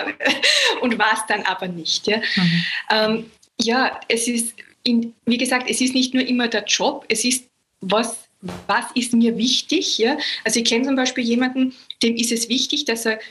und 0.82 1.00
war 1.00 1.14
es 1.14 1.26
dann 1.30 1.44
aber 1.44 1.70
nicht. 1.70 2.06
Ja, 2.06 2.18
mhm. 2.18 2.66
ähm, 2.92 3.32
ja 3.62 3.98
es 4.10 4.28
ist, 4.28 4.56
in, 4.84 5.14
wie 5.26 5.38
gesagt, 5.38 5.70
es 5.70 5.80
ist 5.80 5.94
nicht 5.94 6.14
nur 6.14 6.28
immer 6.28 6.50
der 6.50 6.66
Job, 6.66 7.06
es 7.08 7.24
ist, 7.24 7.46
was, 7.80 8.28
was 8.68 8.86
ist 8.96 9.14
mir 9.14 9.38
wichtig. 9.38 9.98
Ja? 10.00 10.18
Also 10.44 10.60
ich 10.60 10.66
kenne 10.66 10.84
zum 10.84 10.98
Beispiel 10.98 11.24
jemanden, 11.24 11.74
dem 12.04 12.18
ist 12.18 12.34
es 12.34 12.50
wichtig, 12.50 12.84
dass 12.84 13.06
er 13.06 13.22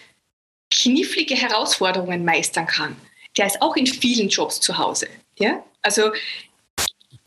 knifflige 0.70 1.34
Herausforderungen 1.34 2.24
meistern 2.24 2.66
kann. 2.66 2.96
Der 3.36 3.44
ist 3.44 3.60
auch 3.60 3.76
in 3.76 3.86
vielen 3.86 4.30
Jobs 4.30 4.58
zu 4.58 4.78
Hause. 4.78 5.08
Ja? 5.38 5.62
Also 5.82 6.12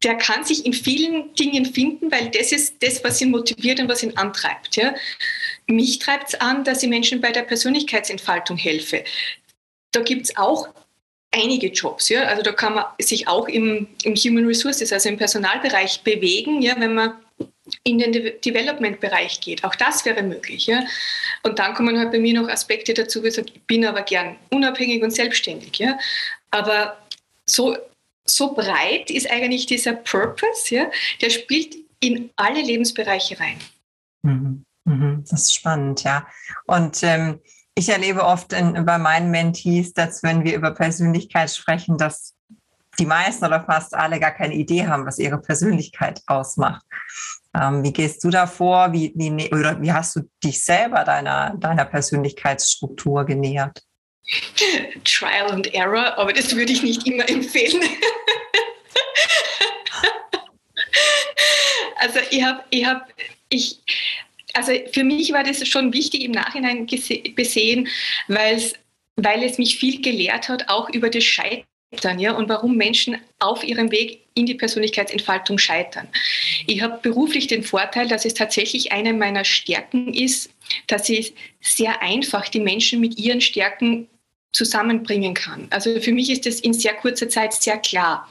der 0.03 0.15
kann 0.15 0.43
sich 0.43 0.65
in 0.65 0.73
vielen 0.73 1.33
Dingen 1.35 1.65
finden, 1.65 2.11
weil 2.11 2.29
das 2.29 2.51
ist 2.51 2.81
das, 2.81 3.03
was 3.03 3.21
ihn 3.21 3.31
motiviert 3.31 3.79
und 3.79 3.87
was 3.87 4.03
ihn 4.03 4.17
antreibt. 4.17 4.75
Ja? 4.75 4.95
Mich 5.67 5.99
treibt 5.99 6.29
es 6.29 6.41
an, 6.41 6.63
dass 6.63 6.81
ich 6.83 6.89
Menschen 6.89 7.21
bei 7.21 7.31
der 7.31 7.43
Persönlichkeitsentfaltung 7.43 8.57
helfe. 8.57 9.03
Da 9.91 10.01
gibt 10.01 10.25
es 10.25 10.37
auch 10.37 10.69
einige 11.31 11.67
Jobs. 11.67 12.09
Ja? 12.09 12.23
Also 12.23 12.41
da 12.41 12.51
kann 12.51 12.75
man 12.75 12.85
sich 12.99 13.27
auch 13.27 13.47
im, 13.47 13.87
im 14.03 14.15
Human 14.15 14.45
Resources, 14.45 14.91
also 14.91 15.09
im 15.09 15.17
Personalbereich 15.17 16.01
bewegen, 16.01 16.61
ja? 16.61 16.79
wenn 16.79 16.95
man 16.95 17.13
in 17.83 17.99
den 17.99 18.11
De 18.11 18.39
Development-Bereich 18.39 19.39
geht. 19.39 19.63
Auch 19.63 19.75
das 19.75 20.03
wäre 20.05 20.23
möglich. 20.23 20.65
Ja? 20.65 20.83
Und 21.43 21.59
dann 21.59 21.73
kommen 21.75 21.97
halt 21.97 22.11
bei 22.11 22.19
mir 22.19 22.39
noch 22.39 22.49
Aspekte 22.49 22.93
dazu, 22.93 23.23
wie 23.23 23.31
sage, 23.31 23.51
ich 23.53 23.61
bin 23.63 23.85
aber 23.85 24.01
gern 24.01 24.37
unabhängig 24.49 25.03
und 25.03 25.11
selbstständig. 25.11 25.77
Ja? 25.77 25.99
Aber 26.49 26.97
so, 27.45 27.77
so 28.35 28.53
breit 28.53 29.09
ist 29.09 29.29
eigentlich 29.29 29.65
dieser 29.65 29.93
Purpose, 29.93 30.73
ja? 30.73 30.89
der 31.21 31.29
spielt 31.29 31.75
in 31.99 32.31
alle 32.35 32.61
Lebensbereiche 32.61 33.39
rein. 33.39 33.57
Mhm. 34.23 34.65
Mhm. 34.85 35.23
Das 35.29 35.43
ist 35.43 35.55
spannend, 35.55 36.03
ja. 36.03 36.27
Und 36.65 37.03
ähm, 37.03 37.39
ich 37.75 37.89
erlebe 37.89 38.23
oft 38.23 38.53
in, 38.53 38.85
bei 38.85 38.97
meinen 38.97 39.31
Mentees, 39.31 39.93
dass 39.93 40.23
wenn 40.23 40.43
wir 40.43 40.55
über 40.55 40.71
Persönlichkeit 40.71 41.51
sprechen, 41.51 41.97
dass 41.97 42.35
die 42.99 43.05
meisten 43.05 43.45
oder 43.45 43.63
fast 43.63 43.93
alle 43.93 44.19
gar 44.19 44.31
keine 44.31 44.55
Idee 44.55 44.87
haben, 44.87 45.05
was 45.05 45.17
ihre 45.17 45.39
Persönlichkeit 45.39 46.21
ausmacht. 46.27 46.83
Ähm, 47.53 47.83
wie 47.83 47.93
gehst 47.93 48.23
du 48.23 48.29
da 48.29 48.47
vor? 48.47 48.91
Wie, 48.91 49.13
wie, 49.15 49.29
ne, 49.29 49.49
oder 49.51 49.81
wie 49.81 49.91
hast 49.91 50.15
du 50.15 50.21
dich 50.43 50.63
selber 50.63 51.03
deiner, 51.03 51.55
deiner 51.57 51.85
Persönlichkeitsstruktur 51.85 53.25
genähert? 53.25 53.83
Trial 55.03 55.51
and 55.51 55.73
Error, 55.73 56.17
aber 56.17 56.33
das 56.33 56.55
würde 56.55 56.71
ich 56.71 56.83
nicht 56.83 57.05
immer 57.07 57.27
empfehlen. 57.29 57.81
also 61.97 62.19
ich 62.29 62.43
habe, 62.43 62.63
ich 62.69 62.85
habe, 62.85 63.05
ich, 63.49 63.79
also 64.53 64.71
für 64.93 65.03
mich 65.03 65.33
war 65.33 65.43
das 65.43 65.67
schon 65.67 65.91
wichtig 65.93 66.23
im 66.23 66.31
Nachhinein 66.31 66.85
besehen, 66.85 67.87
weil 68.27 68.55
es, 68.55 68.75
weil 69.15 69.43
es 69.43 69.57
mich 69.57 69.77
viel 69.77 70.01
gelehrt 70.01 70.49
hat, 70.49 70.69
auch 70.69 70.89
über 70.89 71.09
das 71.09 71.23
Scheitern 71.23 71.65
ja, 72.17 72.33
und 72.33 72.47
warum 72.47 72.75
Menschen 72.77 73.17
auf 73.39 73.63
ihrem 73.63 73.91
Weg 73.91 74.21
in 74.33 74.45
die 74.45 74.55
Persönlichkeitsentfaltung 74.55 75.57
scheitern. 75.57 76.07
Ich 76.67 76.81
habe 76.81 76.99
beruflich 77.01 77.47
den 77.47 77.63
Vorteil, 77.63 78.07
dass 78.07 78.23
es 78.23 78.33
tatsächlich 78.33 78.91
eine 78.91 79.13
meiner 79.13 79.43
Stärken 79.43 80.13
ist, 80.13 80.49
dass 80.87 81.09
ich 81.09 81.33
sehr 81.59 82.01
einfach 82.01 82.47
die 82.47 82.61
Menschen 82.61 83.01
mit 83.01 83.17
ihren 83.17 83.41
Stärken 83.41 84.07
zusammenbringen 84.53 85.33
kann. 85.33 85.67
Also 85.69 85.99
für 85.99 86.13
mich 86.13 86.29
ist 86.29 86.45
das 86.45 86.59
in 86.59 86.73
sehr 86.73 86.93
kurzer 86.93 87.29
Zeit 87.29 87.53
sehr 87.53 87.77
klar. 87.77 88.29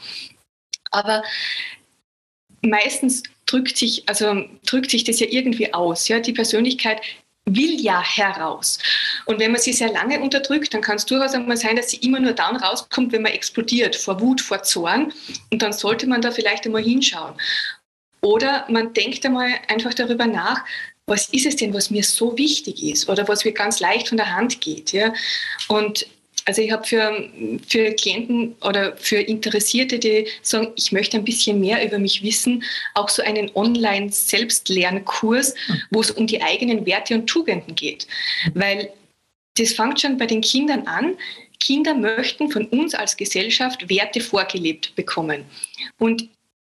Aber 0.90 1.22
meistens 2.62 3.22
drückt 3.46 3.76
sich, 3.76 4.08
also 4.08 4.44
drückt 4.64 4.90
sich 4.90 5.04
das 5.04 5.20
ja 5.20 5.26
irgendwie 5.28 5.72
aus. 5.72 6.08
Ja? 6.08 6.20
Die 6.20 6.32
Persönlichkeit 6.32 7.00
will 7.46 7.80
ja 7.80 8.02
heraus. 8.02 8.78
Und 9.26 9.40
wenn 9.40 9.52
man 9.52 9.60
sie 9.60 9.72
sehr 9.72 9.92
lange 9.92 10.20
unterdrückt, 10.20 10.72
dann 10.72 10.82
kann 10.82 10.96
es 10.96 11.06
durchaus 11.06 11.34
einmal 11.34 11.56
sein, 11.56 11.76
dass 11.76 11.90
sie 11.90 11.96
immer 11.98 12.20
nur 12.20 12.32
dann 12.32 12.56
rauskommt, 12.56 13.12
wenn 13.12 13.22
man 13.22 13.32
explodiert, 13.32 13.96
vor 13.96 14.20
Wut, 14.20 14.40
vor 14.40 14.62
Zorn. 14.62 15.12
Und 15.52 15.62
dann 15.62 15.72
sollte 15.72 16.06
man 16.06 16.22
da 16.22 16.30
vielleicht 16.30 16.66
einmal 16.66 16.82
hinschauen. 16.82 17.34
Oder 18.22 18.66
man 18.68 18.92
denkt 18.92 19.24
einmal 19.24 19.50
einfach 19.68 19.94
darüber 19.94 20.26
nach, 20.26 20.64
was 21.06 21.28
ist 21.30 21.46
es 21.46 21.56
denn, 21.56 21.74
was 21.74 21.90
mir 21.90 22.04
so 22.04 22.36
wichtig 22.38 22.84
ist 22.84 23.08
oder 23.08 23.26
was 23.26 23.44
mir 23.44 23.52
ganz 23.52 23.80
leicht 23.80 24.08
von 24.08 24.16
der 24.16 24.32
Hand 24.32 24.60
geht. 24.60 24.92
Ja? 24.92 25.12
Und 25.68 26.06
also 26.46 26.62
ich 26.62 26.72
habe 26.72 26.86
für, 26.86 27.28
für 27.66 27.92
Klienten 27.92 28.56
oder 28.62 28.96
für 28.96 29.18
Interessierte, 29.18 29.98
die 29.98 30.26
sagen, 30.42 30.72
ich 30.76 30.92
möchte 30.92 31.16
ein 31.16 31.24
bisschen 31.24 31.60
mehr 31.60 31.84
über 31.84 31.98
mich 31.98 32.22
wissen, 32.22 32.62
auch 32.94 33.08
so 33.08 33.22
einen 33.22 33.50
Online-Selbstlernkurs, 33.54 35.54
mhm. 35.54 35.82
wo 35.90 36.00
es 36.00 36.10
um 36.10 36.26
die 36.26 36.42
eigenen 36.42 36.86
Werte 36.86 37.14
und 37.14 37.26
Tugenden 37.26 37.74
geht. 37.74 38.06
Weil 38.54 38.90
das 39.56 39.72
fängt 39.72 40.00
schon 40.00 40.16
bei 40.16 40.26
den 40.26 40.40
Kindern 40.40 40.86
an. 40.86 41.16
Kinder 41.58 41.94
möchten 41.94 42.50
von 42.50 42.66
uns 42.66 42.94
als 42.94 43.16
Gesellschaft 43.16 43.90
Werte 43.90 44.20
vorgelebt 44.20 44.94
bekommen. 44.94 45.44
Und 45.98 46.28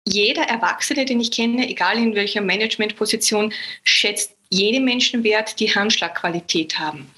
jeder 0.06 0.42
Erwachsene, 0.42 1.06
den 1.06 1.20
ich 1.20 1.30
kenne, 1.30 1.68
egal 1.68 1.96
in 1.96 2.14
welcher 2.14 2.42
Managementposition, 2.42 3.54
schätzt 3.84 4.32
jede 4.50 4.80
Menschenwert, 4.80 5.58
die 5.58 5.74
Handschlagqualität 5.74 6.78
haben. 6.78 7.10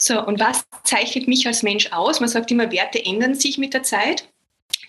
So, 0.00 0.24
und 0.24 0.38
was 0.38 0.64
zeichnet 0.84 1.26
mich 1.26 1.46
als 1.46 1.62
Mensch 1.62 1.92
aus? 1.92 2.20
Man 2.20 2.28
sagt 2.28 2.50
immer, 2.50 2.70
Werte 2.70 3.04
ändern 3.04 3.34
sich 3.34 3.58
mit 3.58 3.74
der 3.74 3.82
Zeit. 3.82 4.28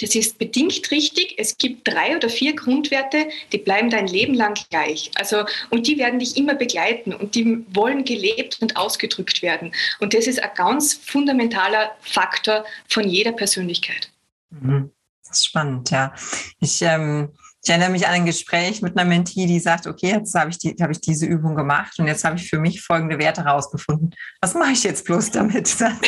das 0.01 0.16
ist 0.16 0.38
bedingt 0.38 0.92
richtig. 0.92 1.36
Es 1.38 1.58
gibt 1.58 1.88
drei 1.88 2.16
oder 2.16 2.30
vier 2.30 2.56
Grundwerte, 2.56 3.28
die 3.51 3.58
bleiben 3.58 3.89
dein 3.89 4.08
Leben 4.08 4.34
lang 4.34 4.58
gleich. 4.70 5.12
Also, 5.16 5.46
und 5.72 5.88
die 5.88 5.98
werden 5.98 6.20
dich 6.20 6.38
immer 6.38 6.56
begleiten 6.56 7.13
und 7.13 7.36
die 7.36 7.66
wollen 7.74 8.06
gelebt 8.06 8.60
und 8.62 8.78
ausgedrückt 8.78 9.42
werden. 9.42 9.74
Und 10.00 10.13
das 10.13 10.28
ist 10.28 10.42
ein 10.42 10.51
ganz 10.56 10.94
fundamentaler 10.94 11.92
Faktor 12.01 12.66
von 12.88 13.10
jeder 13.10 13.32
Persönlichkeit. 13.32 14.10
Mhm. 14.51 14.92
Das 15.28 15.39
ist 15.39 15.46
spannend, 15.46 15.92
ja. 15.92 16.13
Ich, 16.60 16.82
ähm, 16.82 17.30
ich 17.69 17.73
erinnere 17.73 17.91
mich 17.91 18.07
an 18.07 18.13
ein 18.15 18.25
Gespräch 18.25 18.81
mit 18.81 18.97
einer 18.97 19.07
Mentee, 19.07 19.45
die 19.45 19.59
sagt, 19.59 19.85
okay, 19.85 20.13
jetzt 20.13 20.33
habe 20.33 20.49
ich, 20.49 20.57
die, 20.57 20.75
habe 20.81 20.91
ich 20.91 21.01
diese 21.01 21.27
Übung 21.27 21.55
gemacht 21.55 21.99
und 21.99 22.07
jetzt 22.07 22.23
habe 22.23 22.35
ich 22.35 22.49
für 22.49 22.59
mich 22.59 22.81
folgende 22.81 23.19
Werte 23.19 23.41
rausgefunden. 23.41 24.09
Was 24.41 24.55
mache 24.55 24.71
ich 24.71 24.83
jetzt 24.83 25.05
bloß 25.05 25.29
damit? 25.29 25.67
Was 25.79 25.91
mache 25.91 26.01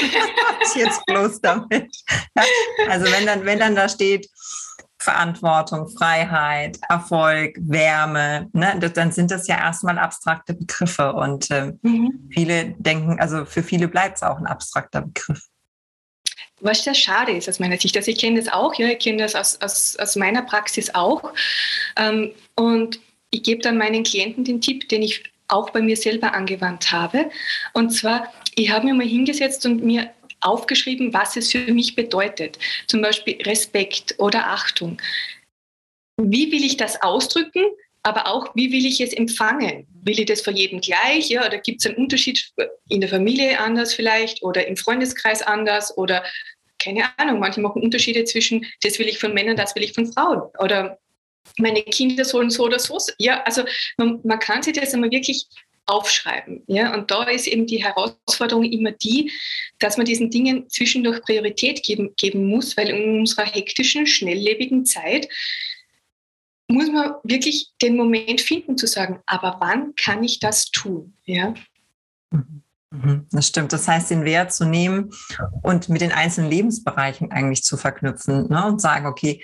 ich 0.63 0.75
jetzt 0.75 1.05
bloß 1.05 1.39
damit? 1.39 1.95
Ja, 2.35 2.43
also 2.89 3.05
wenn 3.11 3.27
dann, 3.27 3.45
wenn 3.45 3.59
dann 3.59 3.75
da 3.75 3.87
steht, 3.87 4.27
Verantwortung, 4.97 5.87
Freiheit, 5.87 6.79
Erfolg, 6.89 7.55
Wärme, 7.59 8.49
ne, 8.53 8.79
dann 8.79 9.11
sind 9.11 9.29
das 9.29 9.45
ja 9.45 9.57
erstmal 9.57 9.99
abstrakte 9.99 10.55
Begriffe. 10.55 11.13
Und 11.13 11.51
äh, 11.51 11.73
mhm. 11.83 12.27
viele 12.33 12.71
denken, 12.79 13.19
also 13.19 13.45
für 13.45 13.61
viele 13.61 13.87
bleibt 13.87 14.17
es 14.17 14.23
auch 14.23 14.39
ein 14.39 14.47
abstrakter 14.47 15.01
Begriff 15.01 15.50
was 16.61 16.83
sehr 16.83 16.93
schade 16.93 17.33
ist 17.33 17.49
aus 17.49 17.59
meiner 17.59 17.77
Sicht. 17.77 17.97
Also 17.97 18.11
ich 18.11 18.17
kenne 18.17 18.39
das 18.39 18.51
auch, 18.51 18.73
ja, 18.75 18.87
ich 18.89 18.99
kenne 18.99 19.23
das 19.23 19.35
aus, 19.35 19.59
aus, 19.61 19.97
aus 19.97 20.15
meiner 20.15 20.43
Praxis 20.43 20.93
auch. 20.93 21.33
Ähm, 21.97 22.31
und 22.55 22.99
ich 23.31 23.43
gebe 23.43 23.61
dann 23.61 23.77
meinen 23.77 24.03
Klienten 24.03 24.43
den 24.43 24.61
Tipp, 24.61 24.87
den 24.89 25.01
ich 25.01 25.23
auch 25.47 25.69
bei 25.71 25.81
mir 25.81 25.97
selber 25.97 26.33
angewandt 26.33 26.91
habe. 26.91 27.29
Und 27.73 27.91
zwar, 27.91 28.31
ich 28.55 28.71
habe 28.71 28.85
mir 28.85 28.93
mal 28.93 29.05
hingesetzt 29.05 29.65
und 29.65 29.83
mir 29.83 30.11
aufgeschrieben, 30.41 31.13
was 31.13 31.35
es 31.35 31.51
für 31.51 31.71
mich 31.73 31.95
bedeutet. 31.95 32.57
Zum 32.87 33.01
Beispiel 33.01 33.41
Respekt 33.43 34.15
oder 34.17 34.47
Achtung. 34.47 35.01
Wie 36.17 36.51
will 36.51 36.63
ich 36.63 36.77
das 36.77 37.01
ausdrücken? 37.01 37.63
Aber 38.03 38.27
auch, 38.27 38.55
wie 38.55 38.72
will 38.72 38.86
ich 38.86 39.00
es 39.00 39.13
empfangen? 39.13 39.88
Will 40.03 40.20
ich 40.20 40.25
das 40.25 40.41
für 40.41 40.51
jeden 40.51 40.81
gleich? 40.81 41.29
Ja, 41.29 41.46
oder 41.46 41.60
gibt 41.60 41.81
es 41.81 41.86
einen 41.86 41.98
Unterschied 41.98 42.51
in 42.89 43.01
der 43.01 43.10
Familie 43.10 43.60
anders 43.60 43.93
vielleicht 43.93 44.41
oder 44.43 44.67
im 44.67 44.75
Freundeskreis 44.75 45.41
anders 45.41 45.96
oder 45.98 46.24
keine 46.79 47.03
Ahnung, 47.17 47.39
manche 47.39 47.62
machen 47.62 47.84
Unterschiede 47.84 48.24
zwischen, 48.24 48.65
das 48.81 48.98
will 48.98 49.08
ich 49.08 49.20
von 49.20 49.36
Männern, 49.36 49.55
das 49.55 49.75
will 49.75 49.84
ich 49.84 49.93
von 49.93 50.12
Frauen 50.12 50.41
oder 50.58 50.98
meine 51.58 51.84
Kinder 51.84 52.25
sollen 52.25 52.50
so 52.50 52.63
oder 52.63 52.79
so. 52.79 52.98
Ja, 53.20 53.43
also 53.43 53.63
man, 53.98 54.20
man 54.24 54.39
kann 54.39 54.63
sich 54.63 54.74
das 54.74 54.93
einmal 54.93 55.12
wirklich 55.12 55.46
aufschreiben. 55.86 56.63
Ja? 56.67 56.93
Und 56.93 57.12
da 57.12 57.24
ist 57.24 57.48
eben 57.48 57.67
die 57.67 57.84
Herausforderung 57.84 58.63
immer 58.63 58.91
die, 58.91 59.31
dass 59.79 59.98
man 59.98 60.05
diesen 60.05 60.29
Dingen 60.29 60.70
zwischendurch 60.70 61.22
Priorität 61.22 61.84
geben, 61.84 62.13
geben 62.17 62.46
muss, 62.46 62.77
weil 62.77 62.89
in 62.89 63.20
unserer 63.20 63.46
hektischen, 63.46 64.08
schnelllebigen 64.08 64.86
Zeit 64.86 65.27
muss 66.71 66.91
man 66.91 67.15
wirklich 67.23 67.71
den 67.81 67.97
Moment 67.97 68.41
finden 68.41 68.77
zu 68.77 68.87
sagen, 68.87 69.19
aber 69.25 69.57
wann 69.59 69.93
kann 69.95 70.23
ich 70.23 70.39
das 70.39 70.71
tun? 70.71 71.15
Ja. 71.25 71.53
Mhm. 72.91 73.27
Das 73.31 73.47
stimmt. 73.47 73.71
Das 73.73 73.87
heißt, 73.87 74.11
den 74.11 74.25
Wert 74.25 74.53
zu 74.53 74.65
nehmen 74.65 75.11
und 75.61 75.89
mit 75.89 76.01
den 76.01 76.11
einzelnen 76.11 76.49
Lebensbereichen 76.49 77.31
eigentlich 77.31 77.63
zu 77.63 77.77
verknüpfen 77.77 78.49
ne? 78.49 78.65
und 78.65 78.81
sagen, 78.81 79.05
okay, 79.05 79.41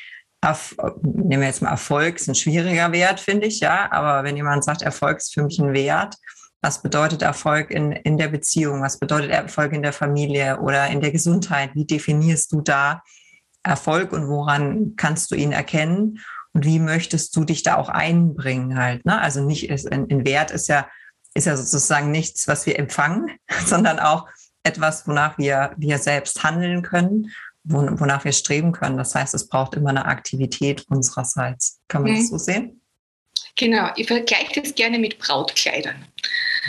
nehmen 1.02 1.42
wir 1.42 1.48
jetzt 1.48 1.62
mal 1.62 1.70
Erfolg, 1.70 2.18
ist 2.18 2.28
ein 2.28 2.36
schwieriger 2.36 2.92
Wert, 2.92 3.20
finde 3.20 3.48
ich, 3.48 3.60
ja. 3.60 3.92
Aber 3.92 4.24
wenn 4.24 4.36
jemand 4.36 4.64
sagt, 4.64 4.82
Erfolg 4.82 5.18
ist 5.18 5.34
für 5.34 5.44
mich 5.44 5.60
ein 5.60 5.74
Wert, 5.74 6.16
was 6.62 6.82
bedeutet 6.82 7.22
Erfolg 7.22 7.72
in, 7.72 7.92
in 7.92 8.18
der 8.18 8.28
Beziehung? 8.30 8.82
Was 8.82 9.00
bedeutet 9.00 9.32
Erfolg 9.32 9.74
in 9.74 9.84
der 9.84 9.94
Familie 9.94 10.60
oder 10.60 10.88
in 10.88 11.02
der 11.02 11.12
Gesundheit? 11.12 11.72
Wie 11.76 11.86
definierst 11.86 12.52
du 12.52 12.62
da 12.62 13.02
Erfolg 13.64 14.12
und 14.12 14.28
woran 14.28 14.96
kannst 14.96 15.32
du 15.32 15.36
ihn 15.36 15.52
erkennen? 15.52 16.20
Und 16.58 16.66
wie 16.66 16.80
möchtest 16.80 17.36
du 17.36 17.44
dich 17.44 17.62
da 17.62 17.76
auch 17.76 17.88
einbringen 17.88 18.80
halt. 18.80 19.06
Ne? 19.06 19.22
Also 19.22 19.46
nicht 19.46 19.70
ist, 19.70 19.92
ein, 19.92 20.10
ein 20.10 20.26
Wert 20.26 20.50
ist 20.50 20.68
ja, 20.68 20.90
ist 21.36 21.46
ja 21.46 21.56
sozusagen 21.56 22.10
nichts, 22.10 22.48
was 22.48 22.66
wir 22.66 22.80
empfangen, 22.80 23.38
sondern 23.68 24.00
auch 24.00 24.28
etwas, 24.64 25.08
wonach 25.08 25.38
wir, 25.38 25.76
wir 25.78 26.00
selbst 26.00 26.44
handeln 26.44 26.82
können, 26.82 27.32
wonach 27.64 28.26
wir 28.26 28.32
streben 28.32 28.72
können. 28.72 28.98
Das 28.98 29.14
heißt, 29.14 29.36
es 29.36 29.48
braucht 29.48 29.76
immer 29.76 29.92
eine 29.92 30.06
Aktivität 30.06 30.84
unsererseits. 30.90 31.80
Kann 31.90 32.02
man 32.02 32.14
mhm. 32.14 32.16
das 32.16 32.30
so 32.30 32.40
sehen? 32.40 32.82
Genau, 33.56 33.92
ich 33.96 34.08
vergleiche 34.08 34.60
das 34.60 34.74
gerne 34.74 34.98
mit 34.98 35.20
Brautkleidern. 35.20 36.08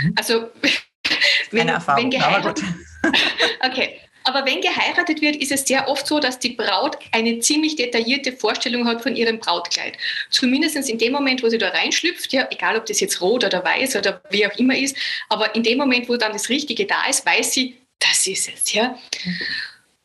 Mhm. 0.02 0.12
Also 0.16 0.50
wenn, 1.50 1.60
Keine 1.60 1.72
Erfahrung, 1.72 2.02
wenn 2.02 2.10
geheiratet, 2.10 2.62
okay, 3.64 4.00
aber 4.28 4.44
wenn 4.44 4.60
geheiratet 4.60 5.22
wird, 5.22 5.36
ist 5.36 5.52
es 5.52 5.66
sehr 5.66 5.88
oft 5.88 6.06
so, 6.06 6.20
dass 6.20 6.38
die 6.38 6.50
Braut 6.50 6.98
eine 7.12 7.38
ziemlich 7.38 7.76
detaillierte 7.76 8.32
Vorstellung 8.32 8.86
hat 8.86 9.02
von 9.02 9.16
ihrem 9.16 9.38
Brautkleid. 9.38 9.96
Zumindest 10.28 10.76
in 10.76 10.98
dem 10.98 11.12
Moment, 11.12 11.42
wo 11.42 11.48
sie 11.48 11.56
da 11.56 11.70
reinschlüpft, 11.70 12.34
ja, 12.34 12.46
egal 12.50 12.76
ob 12.76 12.84
das 12.84 13.00
jetzt 13.00 13.22
rot 13.22 13.42
oder 13.42 13.64
weiß 13.64 13.96
oder 13.96 14.20
wie 14.28 14.46
auch 14.46 14.54
immer 14.58 14.76
ist, 14.76 14.94
aber 15.30 15.54
in 15.54 15.62
dem 15.62 15.78
Moment, 15.78 16.10
wo 16.10 16.18
dann 16.18 16.34
das 16.34 16.50
Richtige 16.50 16.84
da 16.84 17.06
ist, 17.08 17.24
weiß 17.24 17.54
sie, 17.54 17.78
das 17.98 18.26
ist 18.26 18.50
es. 18.52 18.70
Ja? 18.74 18.98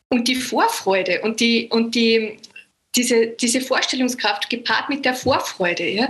Und 0.08 0.30
die 0.30 0.36
Vorfreude 0.36 1.20
und, 1.22 1.42
die, 1.42 1.68
und 1.68 1.94
die, 1.94 2.38
diese, 2.96 3.28
diese 3.28 3.60
Vorstellungskraft 3.60 4.50
gepaart 4.50 4.88
mit 4.88 5.04
der 5.04 5.16
Vorfreude, 5.16 5.86
ja, 5.90 6.10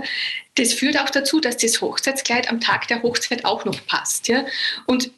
das 0.54 0.72
führt 0.72 1.00
auch 1.00 1.10
dazu, 1.10 1.40
dass 1.40 1.56
das 1.56 1.80
Hochzeitskleid 1.80 2.48
am 2.48 2.60
Tag 2.60 2.86
der 2.86 3.02
Hochzeit 3.02 3.44
auch 3.44 3.64
noch 3.64 3.84
passt. 3.86 4.28
Ja? 4.28 4.46
Und 4.86 5.10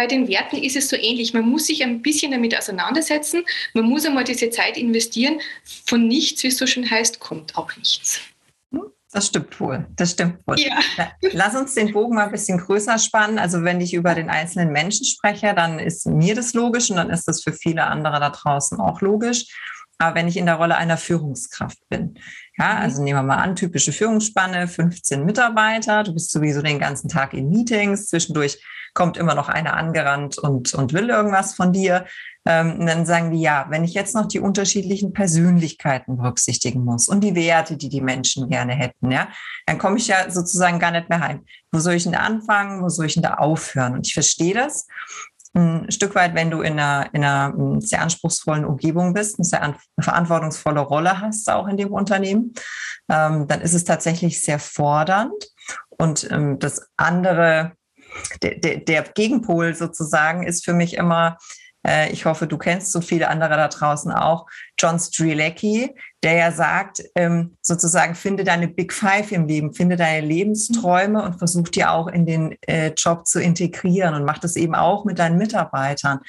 bei 0.00 0.06
den 0.06 0.28
Werten 0.28 0.56
ist 0.56 0.76
es 0.76 0.88
so 0.88 0.96
ähnlich. 0.96 1.34
Man 1.34 1.46
muss 1.46 1.66
sich 1.66 1.84
ein 1.84 2.00
bisschen 2.00 2.32
damit 2.32 2.56
auseinandersetzen. 2.56 3.44
Man 3.74 3.84
muss 3.84 4.06
einmal 4.06 4.24
diese 4.24 4.48
Zeit 4.48 4.78
investieren. 4.78 5.42
Von 5.84 6.08
nichts, 6.08 6.42
wie 6.42 6.46
es 6.46 6.56
so 6.56 6.66
schön 6.66 6.90
heißt, 6.90 7.20
kommt 7.20 7.54
auch 7.58 7.76
nichts. 7.76 8.18
Hm, 8.72 8.84
das 9.12 9.26
stimmt 9.26 9.60
wohl. 9.60 9.86
Das 9.96 10.12
stimmt 10.12 10.38
wohl. 10.46 10.58
Ja. 10.58 10.80
Lass 11.32 11.54
uns 11.54 11.74
den 11.74 11.92
Bogen 11.92 12.14
mal 12.14 12.24
ein 12.24 12.30
bisschen 12.30 12.56
größer 12.56 12.98
spannen. 12.98 13.38
Also 13.38 13.62
wenn 13.62 13.82
ich 13.82 13.92
über 13.92 14.14
den 14.14 14.30
einzelnen 14.30 14.72
Menschen 14.72 15.04
spreche, 15.04 15.52
dann 15.54 15.78
ist 15.78 16.06
mir 16.06 16.34
das 16.34 16.54
logisch 16.54 16.88
und 16.88 16.96
dann 16.96 17.10
ist 17.10 17.28
das 17.28 17.42
für 17.42 17.52
viele 17.52 17.84
andere 17.84 18.20
da 18.20 18.30
draußen 18.30 18.80
auch 18.80 19.02
logisch. 19.02 19.54
Aber 19.98 20.14
wenn 20.14 20.28
ich 20.28 20.38
in 20.38 20.46
der 20.46 20.54
Rolle 20.54 20.78
einer 20.78 20.96
Führungskraft 20.96 21.78
bin, 21.90 22.18
ja, 22.56 22.72
mhm. 22.72 22.80
also 22.80 23.02
nehmen 23.02 23.18
wir 23.18 23.22
mal 23.22 23.36
an, 23.36 23.54
typische 23.54 23.92
Führungsspanne, 23.92 24.66
15 24.66 25.26
Mitarbeiter, 25.26 26.04
du 26.04 26.14
bist 26.14 26.30
sowieso 26.30 26.62
den 26.62 26.78
ganzen 26.78 27.10
Tag 27.10 27.34
in 27.34 27.50
Meetings, 27.50 28.06
zwischendurch 28.06 28.58
kommt 29.00 29.16
immer 29.16 29.34
noch 29.34 29.48
einer 29.48 29.78
angerannt 29.78 30.36
und, 30.36 30.74
und 30.74 30.92
will 30.92 31.08
irgendwas 31.08 31.54
von 31.54 31.72
dir. 31.72 32.04
Ähm, 32.44 32.80
und 32.80 32.86
dann 32.86 33.06
sagen 33.06 33.30
die, 33.30 33.40
ja, 33.40 33.64
wenn 33.70 33.82
ich 33.82 33.94
jetzt 33.94 34.14
noch 34.14 34.28
die 34.28 34.40
unterschiedlichen 34.40 35.14
Persönlichkeiten 35.14 36.18
berücksichtigen 36.18 36.84
muss 36.84 37.08
und 37.08 37.22
die 37.22 37.34
Werte, 37.34 37.78
die 37.78 37.88
die 37.88 38.02
Menschen 38.02 38.50
gerne 38.50 38.74
hätten, 38.74 39.10
ja, 39.10 39.28
dann 39.64 39.78
komme 39.78 39.96
ich 39.96 40.06
ja 40.06 40.30
sozusagen 40.30 40.78
gar 40.78 40.90
nicht 40.90 41.08
mehr 41.08 41.20
heim. 41.20 41.46
Wo 41.72 41.78
soll 41.78 41.94
ich 41.94 42.04
denn 42.04 42.14
anfangen? 42.14 42.82
Wo 42.82 42.90
soll 42.90 43.06
ich 43.06 43.14
denn 43.14 43.22
da 43.22 43.36
aufhören? 43.36 43.94
Und 43.94 44.06
ich 44.06 44.12
verstehe 44.12 44.52
das 44.52 44.86
ein 45.54 45.90
Stück 45.90 46.14
weit, 46.14 46.34
wenn 46.34 46.50
du 46.50 46.60
in 46.60 46.78
einer, 46.78 47.08
in 47.14 47.24
einer 47.24 47.80
sehr 47.80 48.02
anspruchsvollen 48.02 48.66
Umgebung 48.66 49.14
bist, 49.14 49.38
eine 49.38 49.46
sehr 49.46 49.74
verantwortungsvolle 49.98 50.80
Rolle 50.80 51.22
hast, 51.22 51.50
auch 51.50 51.66
in 51.68 51.78
dem 51.78 51.92
Unternehmen, 51.92 52.52
ähm, 53.10 53.48
dann 53.48 53.62
ist 53.62 53.74
es 53.74 53.84
tatsächlich 53.84 54.44
sehr 54.44 54.58
fordernd. 54.58 55.32
Und 55.88 56.30
ähm, 56.30 56.58
das 56.58 56.86
andere 56.96 57.72
der, 58.42 58.56
der, 58.56 58.76
der 58.78 59.02
Gegenpol 59.02 59.74
sozusagen 59.74 60.42
ist 60.42 60.64
für 60.64 60.72
mich 60.72 60.94
immer, 60.94 61.38
äh, 61.86 62.10
ich 62.12 62.24
hoffe, 62.24 62.46
du 62.46 62.58
kennst 62.58 62.92
so 62.92 63.00
viele 63.00 63.28
andere 63.28 63.56
da 63.56 63.68
draußen 63.68 64.12
auch, 64.12 64.46
John 64.78 64.98
Strilecki, 64.98 65.94
der 66.22 66.34
ja 66.34 66.52
sagt, 66.52 67.02
ähm, 67.14 67.56
sozusagen, 67.62 68.14
finde 68.14 68.44
deine 68.44 68.68
Big 68.68 68.92
Five 68.92 69.32
im 69.32 69.46
Leben, 69.46 69.72
finde 69.72 69.96
deine 69.96 70.26
Lebensträume 70.26 71.22
und 71.22 71.38
versuch 71.38 71.68
die 71.68 71.84
auch 71.84 72.08
in 72.08 72.26
den 72.26 72.56
äh, 72.66 72.92
Job 72.96 73.26
zu 73.26 73.40
integrieren 73.40 74.14
und 74.14 74.24
mach 74.24 74.38
das 74.38 74.56
eben 74.56 74.74
auch 74.74 75.04
mit 75.04 75.18
deinen 75.18 75.38
Mitarbeitern. 75.38 76.20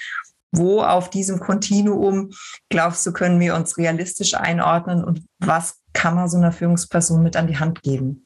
Wo 0.54 0.82
auf 0.82 1.10
diesem 1.10 1.40
Kontinuum, 1.40 2.32
glaubst 2.70 3.06
du, 3.06 3.14
können 3.14 3.40
wir 3.40 3.56
uns 3.56 3.78
realistisch 3.78 4.34
einordnen 4.34 5.02
und 5.02 5.26
was 5.40 5.78
kann 5.94 6.16
man 6.16 6.28
so 6.28 6.38
einer 6.38 6.52
Führungsperson 6.52 7.24
mit 7.24 7.38
an 7.38 7.48
die 7.48 7.58
Hand 7.58 7.84
geben? 7.84 8.26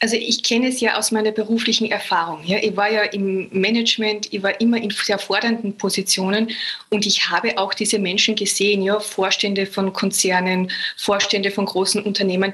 Also 0.00 0.16
ich 0.16 0.42
kenne 0.42 0.68
es 0.68 0.80
ja 0.80 0.98
aus 0.98 1.10
meiner 1.10 1.32
beruflichen 1.32 1.90
Erfahrung. 1.90 2.44
Ja. 2.44 2.58
Ich 2.62 2.76
war 2.76 2.90
ja 2.90 3.02
im 3.04 3.48
Management, 3.50 4.32
ich 4.32 4.42
war 4.42 4.60
immer 4.60 4.76
in 4.76 4.90
sehr 4.90 5.18
fordernden 5.18 5.76
Positionen 5.76 6.50
und 6.90 7.06
ich 7.06 7.28
habe 7.30 7.56
auch 7.56 7.72
diese 7.72 7.98
Menschen 7.98 8.34
gesehen, 8.34 8.82
ja, 8.82 9.00
Vorstände 9.00 9.66
von 9.66 9.92
Konzernen, 9.92 10.70
Vorstände 10.98 11.50
von 11.50 11.64
großen 11.64 12.02
Unternehmen. 12.02 12.52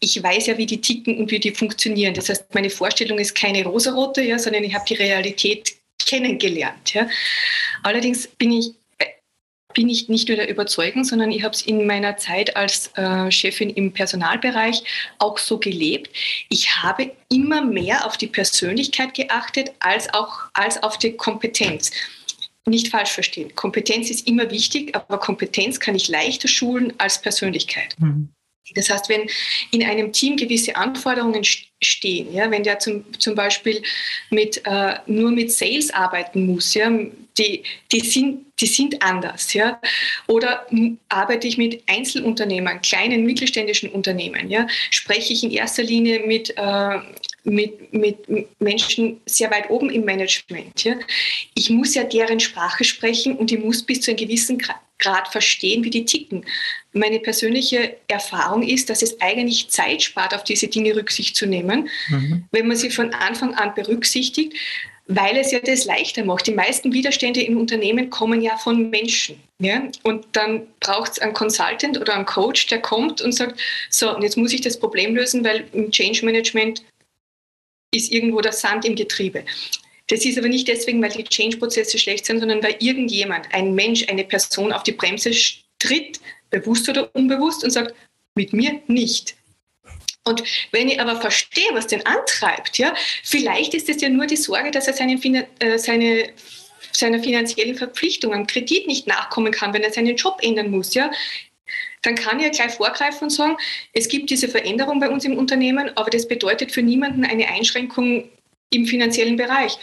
Ich 0.00 0.22
weiß 0.22 0.46
ja, 0.46 0.58
wie 0.58 0.66
die 0.66 0.80
ticken 0.80 1.18
und 1.18 1.30
wie 1.30 1.40
die 1.40 1.50
funktionieren. 1.50 2.14
Das 2.14 2.28
heißt, 2.28 2.54
meine 2.54 2.70
Vorstellung 2.70 3.18
ist 3.18 3.34
keine 3.34 3.64
rosarote, 3.64 4.22
ja, 4.22 4.38
sondern 4.38 4.62
ich 4.62 4.74
habe 4.74 4.84
die 4.88 4.94
Realität 4.94 5.74
kennengelernt. 6.04 6.94
Ja. 6.94 7.08
Allerdings 7.82 8.28
bin 8.28 8.52
ich 8.52 8.72
bin 9.74 9.88
ich 9.88 10.08
nicht 10.08 10.28
nur 10.28 10.36
der 10.36 10.48
Überzeugung, 10.48 11.04
sondern 11.04 11.30
ich 11.30 11.42
habe 11.42 11.54
es 11.54 11.62
in 11.62 11.86
meiner 11.86 12.16
Zeit 12.16 12.56
als 12.56 12.90
äh, 12.96 13.30
Chefin 13.30 13.70
im 13.70 13.92
Personalbereich 13.92 14.82
auch 15.18 15.38
so 15.38 15.58
gelebt. 15.58 16.10
Ich 16.48 16.82
habe 16.82 17.12
immer 17.30 17.64
mehr 17.64 18.06
auf 18.06 18.16
die 18.16 18.28
Persönlichkeit 18.28 19.14
geachtet 19.14 19.72
als 19.80 20.12
auch 20.14 20.44
als 20.54 20.82
auf 20.82 20.96
die 20.98 21.12
Kompetenz. 21.12 21.90
nicht 22.66 22.88
falsch 22.88 23.10
verstehen. 23.10 23.54
Kompetenz 23.54 24.08
ist 24.08 24.26
immer 24.26 24.50
wichtig, 24.50 24.96
aber 24.96 25.18
Kompetenz 25.18 25.80
kann 25.80 25.94
ich 25.94 26.08
leichter 26.08 26.48
schulen 26.48 26.94
als 26.96 27.20
Persönlichkeit. 27.20 27.94
Mhm. 27.98 28.30
Das 28.74 28.88
heißt, 28.88 29.08
wenn 29.08 29.28
in 29.72 29.84
einem 29.84 30.12
Team 30.12 30.36
gewisse 30.36 30.74
Anforderungen 30.76 31.44
stehen, 31.44 32.32
ja, 32.32 32.50
wenn 32.50 32.62
der 32.62 32.78
zum, 32.78 33.04
zum 33.18 33.34
Beispiel 33.34 33.82
mit, 34.30 34.62
äh, 34.64 34.94
nur 35.06 35.30
mit 35.30 35.52
Sales 35.52 35.92
arbeiten 35.92 36.46
muss, 36.46 36.74
ja, 36.74 36.90
die, 37.38 37.62
die, 37.92 38.00
sind, 38.00 38.46
die 38.60 38.66
sind 38.66 39.02
anders. 39.02 39.52
Ja, 39.52 39.80
oder 40.28 40.66
arbeite 41.08 41.46
ich 41.46 41.58
mit 41.58 41.82
Einzelunternehmern, 41.86 42.80
kleinen 42.80 43.26
mittelständischen 43.26 43.90
Unternehmen, 43.90 44.50
ja, 44.50 44.66
spreche 44.90 45.32
ich 45.32 45.44
in 45.44 45.50
erster 45.50 45.82
Linie 45.82 46.20
mit, 46.20 46.54
äh, 46.56 46.98
mit, 47.44 47.92
mit 47.92 48.60
Menschen 48.60 49.20
sehr 49.26 49.50
weit 49.50 49.68
oben 49.68 49.90
im 49.90 50.04
Management. 50.04 50.84
Ja. 50.84 50.94
Ich 51.54 51.68
muss 51.68 51.94
ja 51.94 52.04
deren 52.04 52.40
Sprache 52.40 52.84
sprechen 52.84 53.36
und 53.36 53.52
ich 53.52 53.58
muss 53.58 53.82
bis 53.82 54.00
zu 54.00 54.10
einem 54.10 54.18
gewissen 54.18 54.58
Grad 54.58 54.80
verstehen, 55.30 55.84
wie 55.84 55.90
die 55.90 56.04
ticken. 56.04 56.44
Meine 56.92 57.20
persönliche 57.20 57.96
Erfahrung 58.08 58.62
ist, 58.62 58.90
dass 58.90 59.02
es 59.02 59.20
eigentlich 59.20 59.68
Zeit 59.68 60.02
spart, 60.02 60.34
auf 60.34 60.44
diese 60.44 60.68
Dinge 60.68 60.94
Rücksicht 60.96 61.36
zu 61.36 61.46
nehmen, 61.46 61.88
mhm. 62.08 62.44
wenn 62.52 62.66
man 62.68 62.76
sie 62.76 62.90
von 62.90 63.12
Anfang 63.12 63.54
an 63.54 63.74
berücksichtigt, 63.74 64.54
weil 65.06 65.36
es 65.36 65.52
ja 65.52 65.60
das 65.60 65.84
leichter 65.84 66.24
macht. 66.24 66.46
Die 66.46 66.54
meisten 66.54 66.92
Widerstände 66.92 67.42
in 67.42 67.56
Unternehmen 67.56 68.10
kommen 68.10 68.40
ja 68.40 68.56
von 68.56 68.90
Menschen. 68.90 69.36
Ja? 69.58 69.82
Und 70.02 70.26
dann 70.32 70.66
braucht 70.80 71.12
es 71.12 71.18
einen 71.18 71.34
Consultant 71.34 72.00
oder 72.00 72.14
einen 72.14 72.24
Coach, 72.24 72.66
der 72.68 72.80
kommt 72.80 73.20
und 73.20 73.32
sagt, 73.32 73.60
so, 73.90 74.14
und 74.14 74.22
jetzt 74.22 74.36
muss 74.36 74.52
ich 74.52 74.62
das 74.62 74.78
Problem 74.78 75.14
lösen, 75.14 75.44
weil 75.44 75.66
im 75.72 75.90
Change 75.90 76.24
Management 76.24 76.82
ist 77.94 78.10
irgendwo 78.10 78.40
der 78.40 78.52
Sand 78.52 78.84
im 78.84 78.96
Getriebe. 78.96 79.44
Das 80.08 80.24
ist 80.24 80.36
aber 80.38 80.48
nicht 80.48 80.68
deswegen, 80.68 81.02
weil 81.02 81.10
die 81.10 81.24
Change-Prozesse 81.24 81.98
schlecht 81.98 82.26
sind, 82.26 82.40
sondern 82.40 82.62
weil 82.62 82.76
irgendjemand, 82.80 83.46
ein 83.52 83.74
Mensch, 83.74 84.06
eine 84.08 84.24
Person 84.24 84.72
auf 84.72 84.82
die 84.82 84.92
Bremse 84.92 85.30
tritt, 85.78 86.20
bewusst 86.50 86.88
oder 86.88 87.14
unbewusst, 87.14 87.64
und 87.64 87.70
sagt, 87.70 87.94
mit 88.34 88.52
mir 88.52 88.80
nicht. 88.86 89.34
Und 90.26 90.42
wenn 90.72 90.88
ich 90.88 91.00
aber 91.00 91.20
verstehe, 91.20 91.68
was 91.72 91.86
den 91.86 92.04
antreibt, 92.06 92.78
ja, 92.78 92.94
vielleicht 93.22 93.74
ist 93.74 93.88
es 93.88 94.00
ja 94.00 94.08
nur 94.08 94.26
die 94.26 94.36
Sorge, 94.36 94.70
dass 94.70 94.88
er 94.88 94.94
seinen, 94.94 95.22
äh, 95.58 95.78
seine, 95.78 96.30
seiner 96.92 97.22
finanziellen 97.22 97.74
Verpflichtungen, 97.74 98.46
Kredit 98.46 98.86
nicht 98.86 99.06
nachkommen 99.06 99.52
kann, 99.52 99.74
wenn 99.74 99.82
er 99.82 99.92
seinen 99.92 100.16
Job 100.16 100.38
ändern 100.42 100.70
muss. 100.70 100.94
Ja 100.94 101.10
dann 102.04 102.14
kann 102.14 102.38
ich 102.38 102.44
ja 102.44 102.50
gleich 102.50 102.72
vorgreifen 102.74 103.24
und 103.24 103.30
sagen, 103.30 103.56
es 103.92 104.08
gibt 104.08 104.30
diese 104.30 104.48
Veränderung 104.48 105.00
bei 105.00 105.08
uns 105.08 105.24
im 105.24 105.36
Unternehmen, 105.36 105.90
aber 105.96 106.10
das 106.10 106.28
bedeutet 106.28 106.72
für 106.72 106.82
niemanden 106.82 107.24
eine 107.24 107.48
Einschränkung 107.48 108.28
im 108.74 108.86
finanziellen 108.86 109.36
Bereich. 109.36 109.78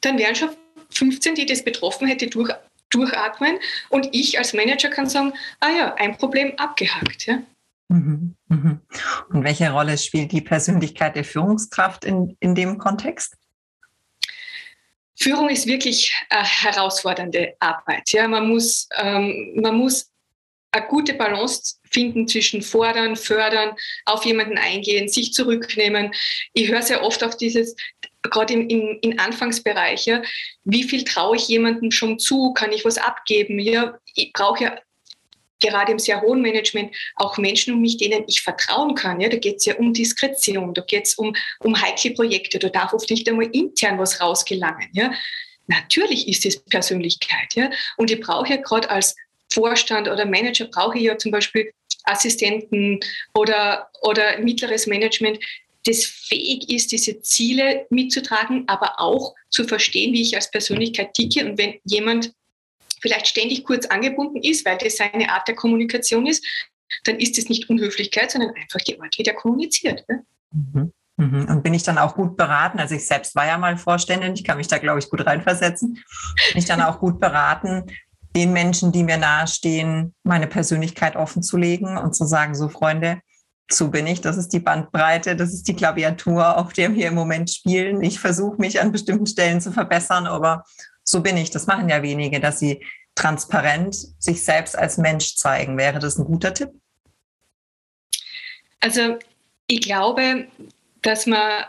Dann 0.00 0.18
wären 0.18 0.34
schon 0.34 0.50
15, 0.90 1.34
die 1.34 1.46
das 1.46 1.64
betroffen 1.64 2.06
hätte, 2.06 2.28
durch, 2.28 2.50
durchatmen 2.90 3.58
und 3.88 4.08
ich 4.12 4.38
als 4.38 4.52
Manager 4.52 4.88
kann 4.88 5.08
sagen, 5.08 5.32
ah 5.60 5.70
ja, 5.70 5.94
ein 5.94 6.16
Problem 6.16 6.52
abgehakt. 6.56 7.26
Ja. 7.26 7.42
Mhm, 7.88 8.34
mhm. 8.48 8.80
Und 9.30 9.44
welche 9.44 9.70
Rolle 9.70 9.98
spielt 9.98 10.32
die 10.32 10.40
Persönlichkeit 10.40 11.16
der 11.16 11.24
Führungskraft 11.24 12.04
in, 12.04 12.36
in 12.40 12.54
dem 12.54 12.78
Kontext? 12.78 13.36
Führung 15.16 15.48
ist 15.48 15.66
wirklich 15.66 16.12
herausfordernde 16.28 17.54
Arbeit. 17.60 18.10
Ja, 18.10 18.26
man 18.26 18.48
muss, 18.48 18.88
ähm, 18.96 19.52
man 19.56 19.76
muss 19.76 20.10
eine 20.72 20.86
gute 20.86 21.14
Balance 21.14 21.76
finden 21.88 22.26
zwischen 22.26 22.62
fordern, 22.62 23.14
fördern, 23.14 23.76
auf 24.06 24.24
jemanden 24.24 24.58
eingehen, 24.58 25.08
sich 25.08 25.32
zurücknehmen. 25.32 26.12
Ich 26.52 26.68
höre 26.68 26.82
sehr 26.82 27.04
oft 27.04 27.22
auf 27.22 27.36
dieses, 27.36 27.76
gerade 28.30 28.54
im, 28.54 28.68
im, 28.68 28.98
im 29.02 29.18
Anfangsbereich, 29.18 30.06
ja, 30.06 30.22
wie 30.64 30.84
viel 30.84 31.04
traue 31.04 31.36
ich 31.36 31.48
jemandem 31.48 31.90
schon 31.90 32.18
zu, 32.18 32.52
kann 32.52 32.72
ich 32.72 32.84
was 32.84 32.98
abgeben? 32.98 33.58
Ja, 33.58 33.98
ich 34.14 34.32
brauche 34.32 34.64
ja 34.64 34.78
gerade 35.60 35.92
im 35.92 35.98
sehr 35.98 36.20
hohen 36.20 36.42
Management 36.42 36.94
auch 37.16 37.38
Menschen 37.38 37.74
um 37.74 37.80
mich, 37.80 37.96
denen 37.96 38.24
ich 38.26 38.42
vertrauen 38.42 38.94
kann. 38.94 39.20
Ja, 39.20 39.28
da 39.28 39.36
geht 39.36 39.56
es 39.56 39.64
ja 39.64 39.74
um 39.76 39.92
Diskretion, 39.92 40.74
da 40.74 40.82
geht 40.82 41.04
es 41.06 41.14
um, 41.14 41.34
um 41.60 41.80
heikle 41.80 42.12
Projekte, 42.12 42.58
da 42.58 42.68
darf 42.68 42.92
oft 42.92 43.10
nicht 43.10 43.28
einmal 43.28 43.48
intern 43.52 43.98
was 43.98 44.20
rausgelangen. 44.20 44.88
Ja. 44.92 45.12
Natürlich 45.66 46.28
ist 46.28 46.44
es 46.44 46.62
Persönlichkeit. 46.64 47.54
Ja. 47.54 47.70
Und 47.96 48.10
ich 48.10 48.20
brauche 48.20 48.50
ja 48.50 48.56
gerade 48.56 48.90
als 48.90 49.16
Vorstand 49.52 50.08
oder 50.08 50.26
Manager 50.26 50.66
brauche 50.66 50.98
ich 50.98 51.04
ja 51.04 51.16
zum 51.16 51.30
Beispiel 51.30 51.72
Assistenten 52.04 53.00
oder, 53.34 53.88
oder 54.02 54.38
mittleres 54.38 54.86
Management, 54.86 55.38
das 55.84 56.04
fähig 56.04 56.70
ist, 56.70 56.92
diese 56.92 57.20
Ziele 57.20 57.86
mitzutragen, 57.90 58.64
aber 58.66 59.00
auch 59.00 59.34
zu 59.50 59.64
verstehen, 59.64 60.12
wie 60.12 60.22
ich 60.22 60.34
als 60.34 60.50
Persönlichkeit 60.50 61.14
ticke. 61.14 61.44
Und 61.44 61.58
wenn 61.58 61.74
jemand 61.84 62.32
vielleicht 63.00 63.26
ständig 63.26 63.64
kurz 63.64 63.86
angebunden 63.86 64.38
ist, 64.42 64.64
weil 64.64 64.78
das 64.78 64.96
seine 64.96 65.30
Art 65.30 65.46
der 65.46 65.54
Kommunikation 65.54 66.26
ist, 66.26 66.44
dann 67.04 67.16
ist 67.16 67.36
es 67.38 67.48
nicht 67.48 67.68
Unhöflichkeit, 67.68 68.30
sondern 68.30 68.54
einfach 68.54 68.80
die 68.80 68.98
Art, 69.00 69.18
wie 69.18 69.22
der 69.22 69.34
kommuniziert. 69.34 70.04
Ne? 70.08 70.24
Mhm. 70.52 70.92
Und 71.16 71.62
bin 71.62 71.74
ich 71.74 71.82
dann 71.82 71.98
auch 71.98 72.14
gut 72.14 72.36
beraten? 72.36 72.78
Also 72.78 72.94
ich 72.94 73.06
selbst 73.06 73.36
war 73.36 73.46
ja 73.46 73.58
mal 73.58 73.76
Vorständin, 73.76 74.34
ich 74.34 74.42
kann 74.42 74.56
mich 74.56 74.68
da, 74.68 74.78
glaube 74.78 74.98
ich, 74.98 75.10
gut 75.10 75.24
reinversetzen. 75.24 75.94
Bin 75.94 76.58
ich 76.58 76.64
dann 76.64 76.82
auch 76.82 76.98
gut 76.98 77.20
beraten, 77.20 77.84
den 78.34 78.52
Menschen, 78.52 78.90
die 78.90 79.04
mir 79.04 79.16
nahestehen, 79.16 80.14
meine 80.24 80.48
Persönlichkeit 80.48 81.14
offen 81.14 81.42
zu 81.42 81.56
legen 81.56 81.96
und 81.98 82.16
zu 82.16 82.24
sagen, 82.24 82.54
so 82.54 82.68
Freunde, 82.68 83.20
so 83.70 83.88
bin 83.90 84.06
ich, 84.06 84.20
das 84.20 84.36
ist 84.36 84.52
die 84.52 84.60
Bandbreite, 84.60 85.36
das 85.36 85.52
ist 85.52 85.66
die 85.68 85.74
Klaviatur, 85.74 86.58
auf 86.58 86.72
der 86.72 86.94
wir 86.94 87.08
im 87.08 87.14
Moment 87.14 87.50
spielen. 87.50 88.02
Ich 88.02 88.20
versuche 88.20 88.60
mich 88.60 88.80
an 88.80 88.92
bestimmten 88.92 89.26
Stellen 89.26 89.60
zu 89.60 89.72
verbessern, 89.72 90.26
aber 90.26 90.64
so 91.02 91.20
bin 91.20 91.36
ich. 91.36 91.50
Das 91.50 91.66
machen 91.66 91.88
ja 91.88 92.02
wenige, 92.02 92.40
dass 92.40 92.58
sie 92.58 92.84
transparent 93.14 93.96
sich 94.18 94.44
selbst 94.44 94.76
als 94.76 94.98
Mensch 94.98 95.36
zeigen. 95.36 95.78
Wäre 95.78 95.98
das 95.98 96.18
ein 96.18 96.24
guter 96.24 96.52
Tipp? 96.52 96.70
Also 98.80 99.18
ich 99.66 99.80
glaube, 99.80 100.46
dass 101.02 101.26
man 101.26 101.64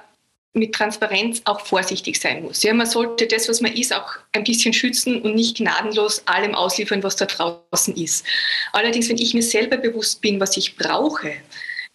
mit 0.54 0.74
Transparenz 0.74 1.42
auch 1.46 1.60
vorsichtig 1.60 2.20
sein 2.20 2.44
muss. 2.44 2.64
Ja, 2.64 2.74
man 2.74 2.88
sollte 2.88 3.28
das, 3.28 3.50
was 3.50 3.60
man 3.60 3.74
ist, 3.74 3.94
auch 3.94 4.10
ein 4.32 4.46
bisschen 4.46 4.74
schützen 4.74 5.22
und 5.22 5.36
nicht 5.36 5.58
gnadenlos 5.58 6.26
allem 6.28 6.56
ausliefern, 6.56 7.04
was 7.04 7.18
da 7.18 7.26
draußen 7.26 7.96
ist. 7.96 8.26
Allerdings, 8.72 9.10
wenn 9.10 9.18
ich 9.18 9.34
mir 9.34 9.44
selber 9.44 9.78
bewusst 9.78 10.22
bin, 10.22 10.40
was 10.40 10.56
ich 10.56 10.78
brauche, 10.78 11.34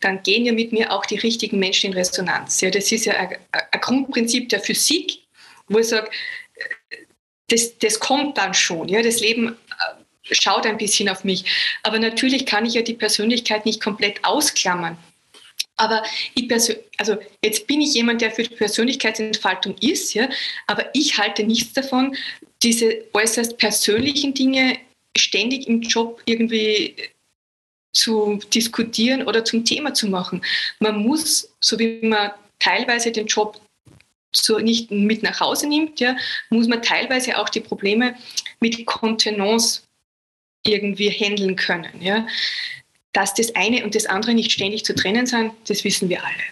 dann 0.01 0.23
gehen 0.23 0.47
ja 0.47 0.53
mit 0.53 0.73
mir 0.73 0.93
auch 0.93 1.07
die 1.07 1.19
richtigen 1.19 1.59
Menschen 1.59 1.93
in 1.93 1.99
Resonanz. 1.99 2.61
Ja, 2.61 2.71
das 2.71 2.91
ist 2.91 3.05
ja 3.05 3.15
ein, 3.15 3.37
ein 3.53 3.81
Grundprinzip 3.81 4.49
der 4.49 4.61
Physik, 4.61 5.19
wo 5.69 5.79
ich 5.79 5.89
sage, 5.89 6.11
das, 7.49 7.79
das 7.79 8.01
kommt 8.01 8.39
dann 8.39 8.55
schon. 8.55 8.89
Ja, 8.89 9.03
das 9.03 9.21
Leben 9.21 9.49
äh, 9.49 10.35
schaut 10.35 10.67
ein 10.67 10.79
bisschen 10.79 11.09
auf 11.09 11.25
mich. 11.25 11.45
Aber 11.83 11.99
natürlich 11.99 12.47
kann 12.47 12.65
ich 12.65 12.75
ja 12.75 12.83
die 12.83 12.95
Persönlichkeit 12.95 13.67
nicht 13.67 13.83
komplett 13.83 14.25
ausklammern. 14.25 14.97
Aber 15.77 16.03
ich 16.35 16.53
also 16.99 17.17
jetzt 17.43 17.67
bin 17.67 17.81
ich 17.81 17.95
jemand, 17.95 18.21
der 18.21 18.31
für 18.31 18.43
die 18.43 18.55
Persönlichkeitsentfaltung 18.55 19.77
ist, 19.81 20.13
ja, 20.13 20.29
aber 20.67 20.91
ich 20.95 21.17
halte 21.17 21.43
nichts 21.43 21.73
davon, 21.73 22.15
diese 22.63 23.03
äußerst 23.15 23.57
persönlichen 23.57 24.35
Dinge 24.35 24.77
ständig 25.17 25.67
im 25.67 25.81
Job 25.81 26.21
irgendwie 26.27 26.95
zu 27.93 28.39
diskutieren 28.53 29.27
oder 29.27 29.45
zum 29.45 29.65
Thema 29.65 29.95
zu 29.95 30.09
machen. 30.09 30.43
Man 30.79 30.99
muss, 30.99 31.49
so 31.61 31.79
wie 31.79 32.01
man 32.03 32.31
teilweise 32.59 33.11
den 33.11 33.27
Job 33.27 33.61
so 34.33 34.59
nicht 34.59 34.91
mit 34.91 35.23
nach 35.23 35.41
Hause 35.41 35.67
nimmt, 35.67 35.99
ja, 35.99 36.17
muss 36.51 36.69
man 36.69 36.83
teilweise 36.83 37.37
auch 37.37 37.49
die 37.49 37.61
Probleme 37.61 38.15
mit 38.61 38.87
Kontenance 38.87 39.83
irgendwie 40.65 41.11
handeln 41.11 41.57
können. 41.57 42.01
Ja 42.01 42.27
dass 43.13 43.35
das 43.35 43.55
eine 43.55 43.85
und 43.85 43.95
das 43.95 44.07
andere 44.07 44.35
nicht 44.35 44.53
ständig 44.53 44.85
zu 44.85 44.95
trennen 44.95 45.27
sind, 45.27 45.53
das 45.69 45.85
wissen 45.85 46.09
wir 46.09 46.21
alle. 46.25 46.43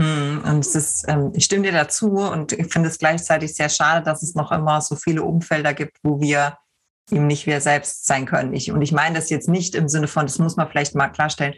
Hm, 0.00 0.42
und 0.44 0.60
es 0.60 0.74
ist, 0.74 1.04
ähm, 1.08 1.32
ich 1.34 1.44
stimme 1.44 1.64
dir 1.64 1.72
dazu 1.72 2.08
und 2.10 2.52
ich 2.52 2.72
finde 2.72 2.88
es 2.88 2.98
gleichzeitig 2.98 3.54
sehr 3.54 3.68
schade, 3.68 4.04
dass 4.04 4.22
es 4.22 4.34
noch 4.34 4.52
immer 4.52 4.80
so 4.80 4.94
viele 4.94 5.22
Umfelder 5.22 5.74
gibt, 5.74 5.96
wo 6.02 6.20
wir 6.20 6.58
ihm 7.10 7.26
nicht 7.26 7.46
wir 7.46 7.60
selbst 7.60 8.06
sein 8.06 8.26
können. 8.26 8.52
Ich, 8.52 8.72
und 8.72 8.82
ich 8.82 8.92
meine 8.92 9.14
das 9.14 9.30
jetzt 9.30 9.48
nicht 9.48 9.74
im 9.74 9.88
Sinne 9.88 10.08
von, 10.08 10.26
das 10.26 10.38
muss 10.38 10.56
man 10.56 10.68
vielleicht 10.68 10.94
mal 10.94 11.08
klarstellen. 11.08 11.54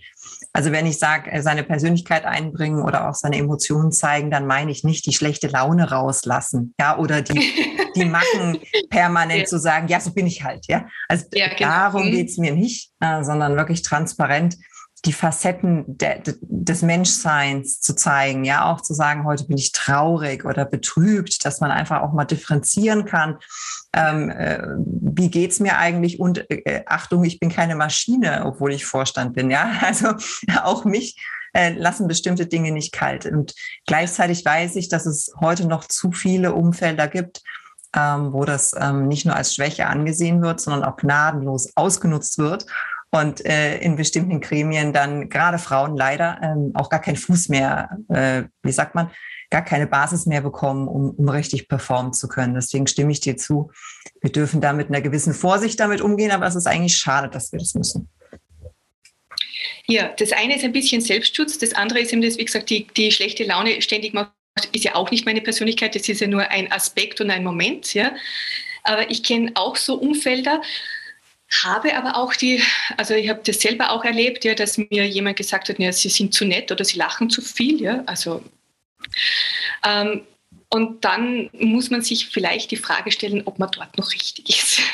Also 0.52 0.72
wenn 0.72 0.86
ich 0.86 0.98
sage, 0.98 1.42
seine 1.42 1.64
Persönlichkeit 1.64 2.24
einbringen 2.24 2.82
oder 2.82 3.08
auch 3.08 3.14
seine 3.14 3.36
Emotionen 3.36 3.92
zeigen, 3.92 4.30
dann 4.30 4.46
meine 4.46 4.70
ich 4.70 4.84
nicht 4.84 5.06
die 5.06 5.12
schlechte 5.12 5.48
Laune 5.48 5.90
rauslassen, 5.90 6.74
ja, 6.78 6.98
oder 6.98 7.22
die, 7.22 7.40
die 7.96 8.04
Macken 8.04 8.58
permanent 8.90 9.40
ja. 9.40 9.46
zu 9.46 9.58
sagen, 9.58 9.88
ja, 9.88 10.00
so 10.00 10.12
bin 10.12 10.26
ich 10.26 10.44
halt, 10.44 10.66
ja. 10.68 10.86
Also 11.08 11.24
ja, 11.32 11.48
genau. 11.48 11.70
darum 11.70 12.06
mhm. 12.06 12.10
geht's 12.10 12.36
mir 12.36 12.52
nicht, 12.52 12.92
äh, 13.00 13.22
sondern 13.24 13.56
wirklich 13.56 13.82
transparent 13.82 14.56
die 15.04 15.12
Facetten 15.12 15.84
de, 15.86 16.20
de, 16.20 16.34
des 16.40 16.82
Menschseins 16.82 17.80
zu 17.80 17.94
zeigen, 17.94 18.44
ja, 18.44 18.70
auch 18.70 18.80
zu 18.80 18.94
sagen, 18.94 19.24
heute 19.24 19.44
bin 19.44 19.56
ich 19.56 19.72
traurig 19.72 20.44
oder 20.44 20.64
betrübt, 20.64 21.44
dass 21.44 21.60
man 21.60 21.70
einfach 21.70 22.02
auch 22.02 22.12
mal 22.12 22.24
differenzieren 22.24 23.04
kann. 23.04 23.38
Ähm, 23.94 24.30
äh, 24.30 24.62
wie 24.76 25.30
geht's 25.30 25.60
mir 25.60 25.78
eigentlich? 25.78 26.18
Und 26.18 26.50
äh, 26.50 26.82
Achtung, 26.86 27.24
ich 27.24 27.38
bin 27.38 27.48
keine 27.48 27.76
Maschine, 27.76 28.44
obwohl 28.44 28.72
ich 28.72 28.86
Vorstand 28.86 29.34
bin, 29.34 29.50
ja. 29.50 29.70
Also 29.88 30.14
auch 30.62 30.84
mich 30.84 31.16
äh, 31.54 31.72
lassen 31.72 32.08
bestimmte 32.08 32.46
Dinge 32.46 32.72
nicht 32.72 32.92
kalt. 32.92 33.24
Und 33.26 33.54
gleichzeitig 33.86 34.44
weiß 34.44 34.76
ich, 34.76 34.88
dass 34.88 35.06
es 35.06 35.32
heute 35.40 35.66
noch 35.66 35.84
zu 35.84 36.12
viele 36.12 36.54
Umfelder 36.54 37.08
gibt, 37.08 37.42
ähm, 37.96 38.32
wo 38.32 38.44
das 38.44 38.74
ähm, 38.78 39.08
nicht 39.08 39.24
nur 39.24 39.36
als 39.36 39.54
Schwäche 39.54 39.86
angesehen 39.86 40.42
wird, 40.42 40.60
sondern 40.60 40.84
auch 40.84 40.96
gnadenlos 40.96 41.72
ausgenutzt 41.76 42.38
wird 42.38 42.66
und 43.10 43.44
äh, 43.46 43.78
in 43.78 43.96
bestimmten 43.96 44.40
Gremien 44.40 44.92
dann 44.92 45.28
gerade 45.28 45.58
Frauen 45.58 45.96
leider 45.96 46.38
ähm, 46.42 46.72
auch 46.74 46.90
gar 46.90 47.00
keinen 47.00 47.16
Fuß 47.16 47.48
mehr, 47.48 47.98
äh, 48.08 48.44
wie 48.62 48.72
sagt 48.72 48.94
man, 48.94 49.10
gar 49.50 49.64
keine 49.64 49.86
Basis 49.86 50.26
mehr 50.26 50.42
bekommen, 50.42 50.88
um, 50.88 51.10
um 51.10 51.28
richtig 51.28 51.68
performen 51.68 52.12
zu 52.12 52.28
können. 52.28 52.54
Deswegen 52.54 52.86
stimme 52.86 53.12
ich 53.12 53.20
dir 53.20 53.36
zu. 53.36 53.70
Wir 54.20 54.30
dürfen 54.30 54.60
da 54.60 54.72
mit 54.72 54.88
einer 54.88 55.00
gewissen 55.00 55.32
Vorsicht 55.32 55.80
damit 55.80 56.02
umgehen, 56.02 56.30
aber 56.30 56.46
es 56.46 56.54
ist 56.54 56.66
eigentlich 56.66 56.96
schade, 56.96 57.28
dass 57.28 57.50
wir 57.52 57.58
das 57.58 57.74
müssen. 57.74 58.10
Ja, 59.86 60.12
das 60.18 60.32
eine 60.32 60.56
ist 60.56 60.64
ein 60.64 60.72
bisschen 60.72 61.00
Selbstschutz, 61.00 61.56
das 61.56 61.72
andere 61.72 62.00
ist 62.00 62.12
eben 62.12 62.20
das, 62.20 62.36
wie 62.36 62.44
gesagt, 62.44 62.68
die, 62.68 62.86
die 62.88 63.10
schlechte 63.10 63.44
Laune 63.44 63.80
ständig 63.80 64.12
macht, 64.12 64.32
ist 64.72 64.84
ja 64.84 64.94
auch 64.94 65.10
nicht 65.10 65.24
meine 65.24 65.40
Persönlichkeit, 65.40 65.94
das 65.94 66.08
ist 66.08 66.20
ja 66.20 66.26
nur 66.26 66.42
ein 66.50 66.70
Aspekt 66.70 67.22
und 67.22 67.30
ein 67.30 67.42
Moment, 67.42 67.94
ja. 67.94 68.14
Aber 68.84 69.10
ich 69.10 69.22
kenne 69.22 69.52
auch 69.54 69.76
so 69.76 69.94
Umfelder, 69.94 70.60
habe 71.64 71.96
aber 71.96 72.16
auch 72.16 72.34
die, 72.34 72.62
also 72.96 73.14
ich 73.14 73.28
habe 73.28 73.40
das 73.44 73.60
selber 73.60 73.90
auch 73.90 74.04
erlebt, 74.04 74.44
ja, 74.44 74.54
dass 74.54 74.78
mir 74.78 75.06
jemand 75.08 75.36
gesagt 75.36 75.68
hat, 75.68 75.78
ja, 75.78 75.92
sie 75.92 76.08
sind 76.08 76.34
zu 76.34 76.44
nett 76.44 76.70
oder 76.70 76.84
sie 76.84 76.98
lachen 76.98 77.30
zu 77.30 77.40
viel, 77.40 77.80
ja, 77.80 78.02
also 78.06 78.42
ähm, 79.84 80.22
und 80.70 81.04
dann 81.04 81.48
muss 81.52 81.90
man 81.90 82.02
sich 82.02 82.28
vielleicht 82.28 82.70
die 82.70 82.76
Frage 82.76 83.10
stellen, 83.10 83.42
ob 83.46 83.58
man 83.58 83.70
dort 83.70 83.96
noch 83.96 84.12
richtig 84.12 84.48
ist. 84.48 84.80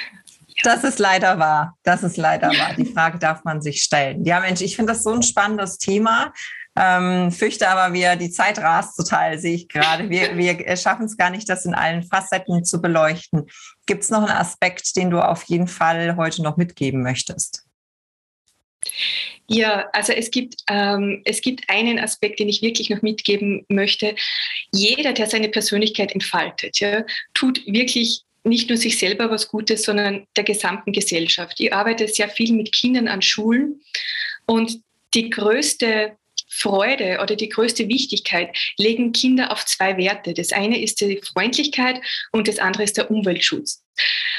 Das 0.63 0.83
ist 0.83 0.99
leider 0.99 1.39
wahr. 1.39 1.77
Das 1.83 2.03
ist 2.03 2.17
leider 2.17 2.49
wahr. 2.49 2.75
Die 2.75 2.87
Frage 2.87 3.19
darf 3.19 3.45
man 3.45 3.61
sich 3.61 3.83
stellen. 3.83 4.25
Ja, 4.25 4.41
Mensch, 4.41 4.63
ich 4.63 4.77
finde 4.77 4.95
das 4.95 5.03
so 5.03 5.11
ein 5.11 5.23
spannendes 5.23 5.77
Thema. 5.77 6.33
Ähm, 6.77 7.31
fürchte 7.31 7.69
aber, 7.69 7.93
wir, 7.93 8.17
die 8.17 8.31
Zeit 8.31 8.59
rast 8.59 8.97
total, 8.97 9.39
sehe 9.39 9.57
ich 9.57 9.69
gerade. 9.69 10.09
Wir, 10.09 10.37
wir 10.39 10.77
schaffen 10.77 11.05
es 11.05 11.19
gar 11.19 11.29
nicht, 11.29 11.51
das 11.51 11.67
in 11.67 11.75
allen 11.75 12.03
Facetten 12.03 12.65
zu 12.65 12.81
beleuchten. 12.81 13.47
Gibt 13.87 14.03
es 14.03 14.11
noch 14.11 14.23
einen 14.23 14.31
Aspekt, 14.31 14.97
den 14.97 15.11
du 15.11 15.21
auf 15.21 15.45
jeden 15.45 15.69
Fall 15.69 16.17
heute 16.17 16.43
noch 16.43 16.57
mitgeben 16.57 17.03
möchtest? 17.03 17.65
Ja, 19.47 19.89
also 19.93 20.13
es 20.13 20.31
gibt, 20.31 20.57
ähm, 20.69 21.23
es 21.25 21.43
gibt 21.43 21.69
einen 21.69 21.99
Aspekt, 21.99 22.41
den 22.41 22.49
ich 22.49 22.63
wirklich 22.63 22.89
noch 22.89 23.03
mitgeben 23.03 23.65
möchte. 23.69 24.15
Jeder, 24.73 25.13
der 25.13 25.27
seine 25.27 25.49
Persönlichkeit 25.49 26.13
entfaltet, 26.13 26.81
ja, 26.81 27.05
tut 27.35 27.61
wirklich 27.67 28.23
nicht 28.43 28.69
nur 28.69 28.79
sich 28.79 28.99
selber 28.99 29.31
was 29.31 29.49
Gutes, 29.49 29.83
sondern 29.83 30.27
der 30.37 30.45
gesamten 30.45 30.93
Gesellschaft. 30.93 31.61
Ich 31.61 31.73
arbeite 31.73 32.09
sehr 32.09 32.29
viel 32.29 32.53
mit 32.53 32.73
Kindern 32.73 33.09
an 33.09 33.23
Schulen 33.23 33.81
und 34.47 34.81
die 35.15 35.31
größte 35.31 36.17
Freude 36.57 37.19
oder 37.23 37.37
die 37.37 37.49
größte 37.49 37.89
Wichtigkeit 37.89 38.57
legen 38.79 39.13
Kinder 39.13 39.51
auf 39.51 39.67
zwei 39.67 39.97
Werte. 39.97 40.35
Das 40.35 40.53
eine 40.53 40.81
ist 40.81 41.01
die 41.01 41.21
Freundlichkeit 41.23 42.01
und 42.33 42.49
das 42.49 42.59
andere 42.59 42.85
ist 42.85 42.97
der 42.97 43.11
Umweltschutz. 43.11 43.83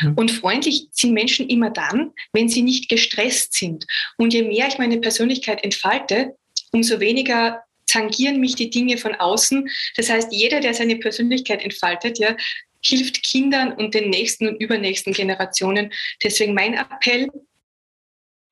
Mhm. 0.01 0.13
Und 0.15 0.31
freundlich 0.31 0.87
sind 0.91 1.13
Menschen 1.13 1.49
immer 1.49 1.69
dann, 1.69 2.11
wenn 2.31 2.49
sie 2.49 2.61
nicht 2.61 2.89
gestresst 2.89 3.53
sind. 3.53 3.85
Und 4.17 4.33
je 4.33 4.43
mehr 4.43 4.67
ich 4.67 4.77
meine 4.77 4.99
Persönlichkeit 4.99 5.63
entfalte, 5.63 6.35
umso 6.71 6.99
weniger 6.99 7.63
tangieren 7.87 8.39
mich 8.39 8.55
die 8.55 8.69
Dinge 8.69 8.97
von 8.97 9.15
außen. 9.15 9.69
Das 9.95 10.09
heißt, 10.09 10.31
jeder, 10.31 10.59
der 10.59 10.73
seine 10.73 10.97
Persönlichkeit 10.97 11.63
entfaltet, 11.63 12.17
ja, 12.19 12.35
hilft 12.83 13.23
Kindern 13.23 13.73
und 13.73 13.93
den 13.93 14.09
nächsten 14.09 14.47
und 14.47 14.61
übernächsten 14.61 15.13
Generationen. 15.13 15.91
Deswegen 16.23 16.53
mein 16.53 16.75
Appell, 16.75 17.27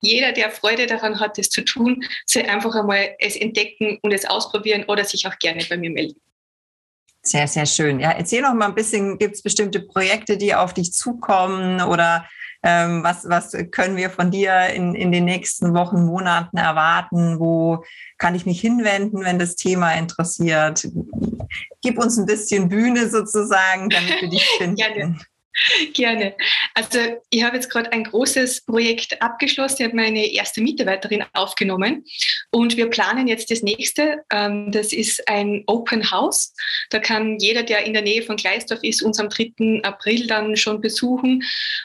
jeder, 0.03 0.31
der 0.31 0.51
Freude 0.51 0.85
daran 0.85 1.19
hat, 1.19 1.37
das 1.37 1.49
zu 1.49 1.63
tun, 1.63 2.03
soll 2.25 2.43
einfach 2.43 2.75
einmal 2.75 3.15
es 3.19 3.35
entdecken 3.35 3.99
und 4.01 4.11
es 4.11 4.25
ausprobieren 4.25 4.85
oder 4.87 5.05
sich 5.05 5.25
auch 5.27 5.37
gerne 5.39 5.63
bei 5.69 5.77
mir 5.77 5.89
melden. 5.89 6.19
Sehr, 7.21 7.47
sehr 7.47 7.65
schön. 7.65 7.99
Ja, 7.99 8.11
erzähl 8.11 8.41
noch 8.41 8.53
mal 8.53 8.67
ein 8.67 8.75
bisschen, 8.75 9.17
gibt 9.17 9.35
es 9.35 9.41
bestimmte 9.41 9.79
Projekte, 9.79 10.37
die 10.37 10.53
auf 10.53 10.73
dich 10.73 10.91
zukommen 10.91 11.81
oder 11.81 12.27
ähm, 12.63 13.03
was, 13.03 13.27
was 13.27 13.55
können 13.71 13.97
wir 13.97 14.09
von 14.09 14.31
dir 14.31 14.67
in, 14.67 14.95
in 14.95 15.11
den 15.11 15.25
nächsten 15.25 15.73
Wochen, 15.73 16.05
Monaten 16.05 16.57
erwarten? 16.57 17.39
Wo 17.39 17.83
kann 18.17 18.35
ich 18.35 18.45
mich 18.45 18.59
hinwenden, 18.61 19.23
wenn 19.23 19.37
das 19.37 19.55
Thema 19.55 19.93
interessiert? 19.93 20.87
Gib 21.81 21.97
uns 21.97 22.17
ein 22.17 22.25
bisschen 22.25 22.69
Bühne 22.69 23.09
sozusagen, 23.09 23.89
damit 23.89 24.21
wir 24.21 24.29
dich 24.29 24.45
finden. 24.57 24.75
Gerne. 24.75 25.17
Gerne. 25.93 26.35
Also 26.73 26.99
ich 27.29 27.43
habe 27.43 27.55
jetzt 27.55 27.69
gerade 27.69 27.91
ein 27.91 28.03
großes 28.03 28.65
Projekt 28.65 29.21
abgeschlossen. 29.21 29.77
Ich 29.79 29.85
habe 29.85 29.95
meine 29.95 30.25
erste 30.25 30.61
Mitarbeiterin 30.61 31.23
aufgenommen 31.33 32.05
und 32.51 32.77
wir 32.77 32.89
planen 32.89 33.27
jetzt 33.27 33.51
das 33.51 33.61
nächste. 33.61 34.23
Ähm, 34.31 34.71
das 34.71 34.93
ist 34.93 35.27
ein 35.27 35.63
Open 35.67 36.11
House. 36.11 36.53
Da 36.89 36.99
kann 36.99 37.37
jeder, 37.39 37.63
der 37.63 37.85
in 37.85 37.93
der 37.93 38.01
Nähe 38.01 38.23
von 38.23 38.35
Gleisdorf 38.35 38.83
ist, 38.83 39.01
uns 39.01 39.19
am 39.19 39.29
3. 39.29 39.81
April 39.83 40.27
dann 40.27 40.55
schon 40.57 40.81
besuchen. 40.81 41.43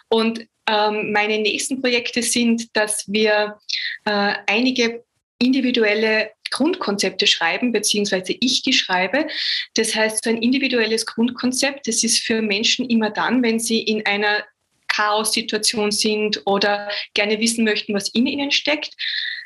Und 0.09 0.47
ähm, 0.67 1.13
meine 1.13 1.39
nächsten 1.39 1.81
Projekte 1.81 2.23
sind, 2.23 2.77
dass 2.77 3.05
wir 3.09 3.59
äh, 4.05 4.35
einige 4.47 5.05
individuelle 5.39 6.31
Grundkonzepte 6.51 7.27
schreiben, 7.27 7.73
beziehungsweise 7.73 8.35
ich 8.41 8.63
die 8.63 8.73
schreibe. 8.73 9.27
Das 9.75 9.95
heißt, 9.95 10.25
so 10.25 10.31
ein 10.31 10.43
individuelles 10.43 11.07
Grundkonzept, 11.07 11.87
das 11.87 12.03
ist 12.03 12.21
für 12.21 12.43
Menschen 12.43 12.89
immer 12.89 13.11
dann, 13.11 13.43
wenn 13.43 13.59
sie 13.59 13.81
in 13.81 14.05
einer 14.07 14.45
Chaos-Situation 14.89 15.93
sind 15.93 16.43
oder 16.45 16.91
gerne 17.15 17.39
wissen 17.39 17.65
möchten, 17.65 17.95
was 17.95 18.09
in 18.09 18.27
ihnen 18.27 18.51
steckt. 18.51 18.95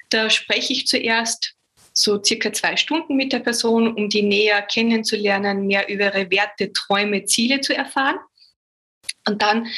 Da 0.09 0.31
spreche 0.31 0.73
ich 0.73 0.87
zuerst 0.87 1.55
so 1.93 2.23
circa 2.23 2.53
zwei 2.53 2.77
Stunden 2.77 3.17
mit 3.17 3.33
der 3.33 3.41
Person, 3.41 3.95
um 3.95 4.09
die 4.09 4.23
näher 4.23 4.63
kennenzulernen, 4.63 5.67
mehr 5.67 5.89
über 5.89 6.15
ihre 6.17 6.31
Werte, 6.31 6.73
Träume, 6.73 7.25
Ziele 7.25 7.61
zu 7.61 7.75
erfahren. 7.75 8.17
Und 9.27 9.43
dann 9.43 9.69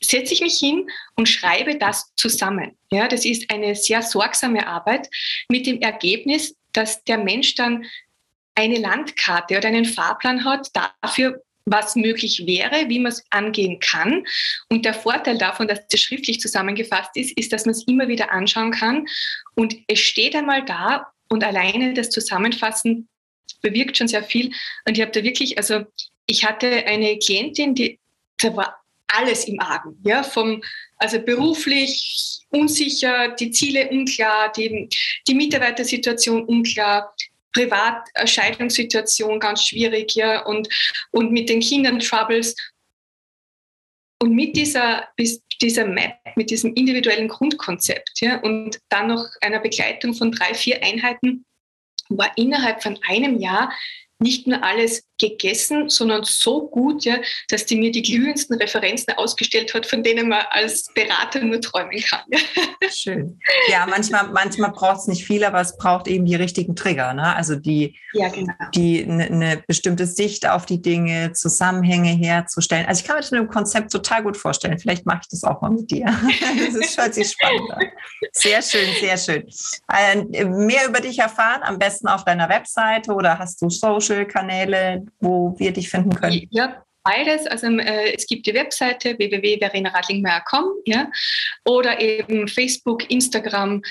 setze 0.00 0.34
ich 0.34 0.40
mich 0.40 0.58
hin 0.58 0.88
und 1.16 1.28
schreibe 1.28 1.76
das 1.76 2.12
zusammen. 2.16 2.76
Ja, 2.90 3.08
das 3.08 3.24
ist 3.24 3.50
eine 3.50 3.74
sehr 3.74 4.02
sorgsame 4.02 4.66
Arbeit 4.66 5.08
mit 5.48 5.66
dem 5.66 5.80
Ergebnis, 5.80 6.54
dass 6.72 7.02
der 7.04 7.18
Mensch 7.18 7.54
dann 7.54 7.84
eine 8.54 8.78
Landkarte 8.78 9.56
oder 9.56 9.68
einen 9.68 9.84
Fahrplan 9.84 10.44
hat 10.44 10.68
dafür, 10.74 11.42
was 11.64 11.96
möglich 11.96 12.44
wäre, 12.46 12.88
wie 12.88 12.98
man 12.98 13.12
es 13.12 13.24
angehen 13.30 13.78
kann. 13.78 14.24
Und 14.68 14.84
der 14.84 14.94
Vorteil 14.94 15.38
davon, 15.38 15.68
dass 15.68 15.86
das 15.88 16.00
schriftlich 16.00 16.40
zusammengefasst 16.40 17.10
ist, 17.14 17.36
ist, 17.36 17.52
dass 17.52 17.66
man 17.66 17.74
es 17.74 17.86
immer 17.86 18.08
wieder 18.08 18.32
anschauen 18.32 18.72
kann. 18.72 19.06
Und 19.54 19.76
es 19.86 20.00
steht 20.00 20.34
einmal 20.34 20.64
da 20.64 21.12
und 21.28 21.44
alleine 21.44 21.94
das 21.94 22.10
Zusammenfassen 22.10 23.08
bewirkt 23.60 23.96
schon 23.96 24.08
sehr 24.08 24.22
viel. 24.22 24.52
Und 24.86 24.96
ich 24.96 25.00
habe 25.02 25.12
da 25.12 25.22
wirklich, 25.22 25.58
also 25.58 25.84
ich 26.26 26.44
hatte 26.44 26.86
eine 26.86 27.18
Klientin, 27.18 27.74
die 27.74 27.98
da 28.38 28.56
war 28.56 28.77
alles 29.08 29.44
im 29.48 29.60
Argen. 29.60 29.98
Ja, 30.04 30.22
vom, 30.22 30.62
also 30.96 31.18
beruflich 31.20 32.40
unsicher, 32.50 33.28
die 33.30 33.50
Ziele 33.50 33.88
unklar, 33.90 34.52
die, 34.52 34.88
die 35.26 35.34
Mitarbeitersituation 35.34 36.44
unklar, 36.44 37.14
Privatscheidungssituation 37.52 39.40
ganz 39.40 39.64
schwierig, 39.64 40.14
ja, 40.14 40.44
und, 40.44 40.68
und 41.10 41.32
mit 41.32 41.48
den 41.48 41.60
Kindern 41.60 41.98
Troubles. 41.98 42.54
Und 44.20 44.34
mit 44.34 44.56
dieser, 44.56 45.08
dieser 45.60 45.86
Map, 45.86 46.16
mit 46.34 46.50
diesem 46.50 46.74
individuellen 46.74 47.28
Grundkonzept, 47.28 48.20
ja, 48.20 48.40
und 48.40 48.78
dann 48.88 49.08
noch 49.08 49.26
einer 49.40 49.60
Begleitung 49.60 50.14
von 50.14 50.32
drei, 50.32 50.54
vier 50.54 50.82
Einheiten, 50.82 51.44
war 52.08 52.30
innerhalb 52.36 52.82
von 52.82 52.98
einem 53.08 53.38
Jahr 53.38 53.72
nicht 54.18 54.46
nur 54.46 54.62
alles 54.62 55.04
gegessen, 55.18 55.88
sondern 55.88 56.22
so 56.24 56.68
gut, 56.68 57.04
ja, 57.04 57.16
dass 57.48 57.66
die 57.66 57.76
mir 57.76 57.90
die 57.90 58.02
glühendsten 58.02 58.56
Referenzen 58.56 59.14
ausgestellt 59.16 59.74
hat, 59.74 59.86
von 59.86 60.02
denen 60.02 60.28
man 60.28 60.42
als 60.50 60.86
Berater 60.94 61.40
nur 61.40 61.60
träumen 61.60 62.00
kann. 62.00 62.22
Schön. 62.90 63.38
Ja, 63.68 63.86
manchmal, 63.86 64.28
manchmal 64.28 64.70
braucht 64.70 65.00
es 65.00 65.06
nicht 65.08 65.24
viel, 65.24 65.44
aber 65.44 65.60
es 65.60 65.76
braucht 65.76 66.06
eben 66.06 66.24
die 66.24 66.36
richtigen 66.36 66.76
Trigger. 66.76 67.14
Ne? 67.14 67.34
Also 67.34 67.56
die, 67.56 67.98
ja, 68.12 68.28
genau. 68.28 68.52
die 68.74 69.04
eine 69.04 69.30
ne 69.30 69.62
bestimmte 69.66 70.06
Sicht 70.06 70.48
auf 70.48 70.66
die 70.66 70.80
Dinge, 70.80 71.32
Zusammenhänge 71.32 72.10
herzustellen. 72.10 72.86
Also 72.86 73.00
ich 73.00 73.06
kann 73.06 73.16
mir 73.16 73.22
das 73.22 73.30
mit 73.30 73.40
dem 73.40 73.48
Konzept 73.48 73.92
total 73.92 74.22
gut 74.22 74.36
vorstellen. 74.36 74.78
Vielleicht 74.78 75.06
mache 75.06 75.20
ich 75.22 75.28
das 75.28 75.44
auch 75.44 75.60
mal 75.60 75.70
mit 75.70 75.90
dir. 75.90 76.06
Das 76.58 76.74
ist 76.74 76.98
hört 76.98 77.14
sich 77.14 77.30
spannend 77.30 77.70
an. 77.70 77.84
Sehr 78.32 78.62
schön, 78.62 78.88
sehr 79.00 79.16
schön. 79.16 79.46
Äh, 79.92 80.44
mehr 80.44 80.86
über 80.88 81.00
dich 81.00 81.18
erfahren, 81.18 81.62
am 81.62 81.78
besten 81.78 82.08
auf 82.08 82.24
deiner 82.24 82.48
Webseite 82.48 83.12
oder 83.12 83.38
hast 83.38 83.60
du 83.62 83.70
Social-Kanäle, 84.08 85.06
wo 85.20 85.54
wir 85.58 85.72
dich 85.72 85.88
finden 85.88 86.14
können? 86.14 86.46
Ja, 86.50 86.82
beides. 87.02 87.46
Also 87.46 87.66
äh, 87.66 88.14
es 88.14 88.26
gibt 88.26 88.46
die 88.46 88.54
Webseite 88.54 89.16
www.verenaradlingmeier.com 89.18 90.64
ja, 90.86 91.10
oder 91.64 92.00
eben 92.00 92.48
Facebook, 92.48 93.10
Instagram. 93.10 93.82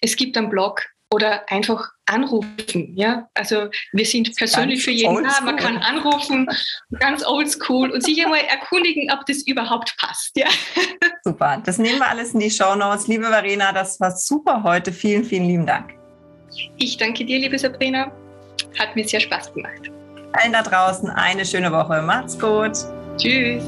Es 0.00 0.16
gibt 0.16 0.36
einen 0.36 0.50
Blog 0.50 0.84
oder 1.10 1.50
einfach 1.50 1.88
anrufen. 2.06 2.92
Ja, 2.94 3.28
also 3.34 3.68
wir 3.92 4.04
sind 4.04 4.34
persönlich 4.36 4.82
für 4.82 4.90
jeden 4.90 5.24
da. 5.24 5.40
Man 5.42 5.56
kann 5.56 5.78
anrufen, 5.78 6.46
ganz 6.98 7.26
oldschool 7.26 7.90
und 7.90 8.04
sich 8.04 8.22
einmal 8.22 8.40
erkundigen, 8.40 9.10
ob 9.12 9.24
das 9.26 9.46
überhaupt 9.46 9.96
passt. 9.96 10.36
Ja. 10.36 10.48
Super, 11.24 11.62
das 11.64 11.78
nehmen 11.78 11.98
wir 11.98 12.08
alles 12.08 12.34
in 12.34 12.40
die 12.40 12.50
Show 12.50 12.74
Notes. 12.74 13.06
Liebe 13.08 13.24
Verena, 13.24 13.72
das 13.72 13.98
war 14.00 14.10
super 14.10 14.62
heute. 14.62 14.92
Vielen, 14.92 15.24
vielen 15.24 15.46
lieben 15.46 15.66
Dank. 15.66 15.94
Ich 16.76 16.96
danke 16.96 17.24
dir, 17.24 17.38
liebe 17.38 17.58
Sabrina. 17.58 18.12
Hat 18.78 18.96
mir 18.96 19.06
sehr 19.06 19.20
Spaß 19.20 19.52
gemacht. 19.54 19.90
Allen 20.32 20.52
da 20.52 20.62
draußen 20.62 21.10
eine 21.10 21.44
schöne 21.44 21.72
Woche. 21.72 22.02
Macht's 22.02 22.38
gut. 22.38 22.72
Tschüss. 23.16 23.62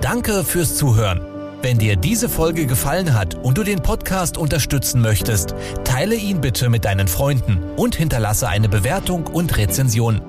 Danke 0.00 0.44
fürs 0.44 0.76
Zuhören. 0.76 1.20
Wenn 1.62 1.78
dir 1.78 1.94
diese 1.94 2.28
Folge 2.28 2.66
gefallen 2.66 3.14
hat 3.14 3.36
und 3.36 3.56
du 3.56 3.62
den 3.62 3.80
Podcast 3.80 4.36
unterstützen 4.36 5.00
möchtest, 5.00 5.54
teile 5.84 6.16
ihn 6.16 6.40
bitte 6.40 6.68
mit 6.68 6.84
deinen 6.84 7.06
Freunden 7.06 7.62
und 7.76 7.94
hinterlasse 7.94 8.48
eine 8.48 8.68
Bewertung 8.68 9.28
und 9.28 9.56
Rezension. 9.56 10.20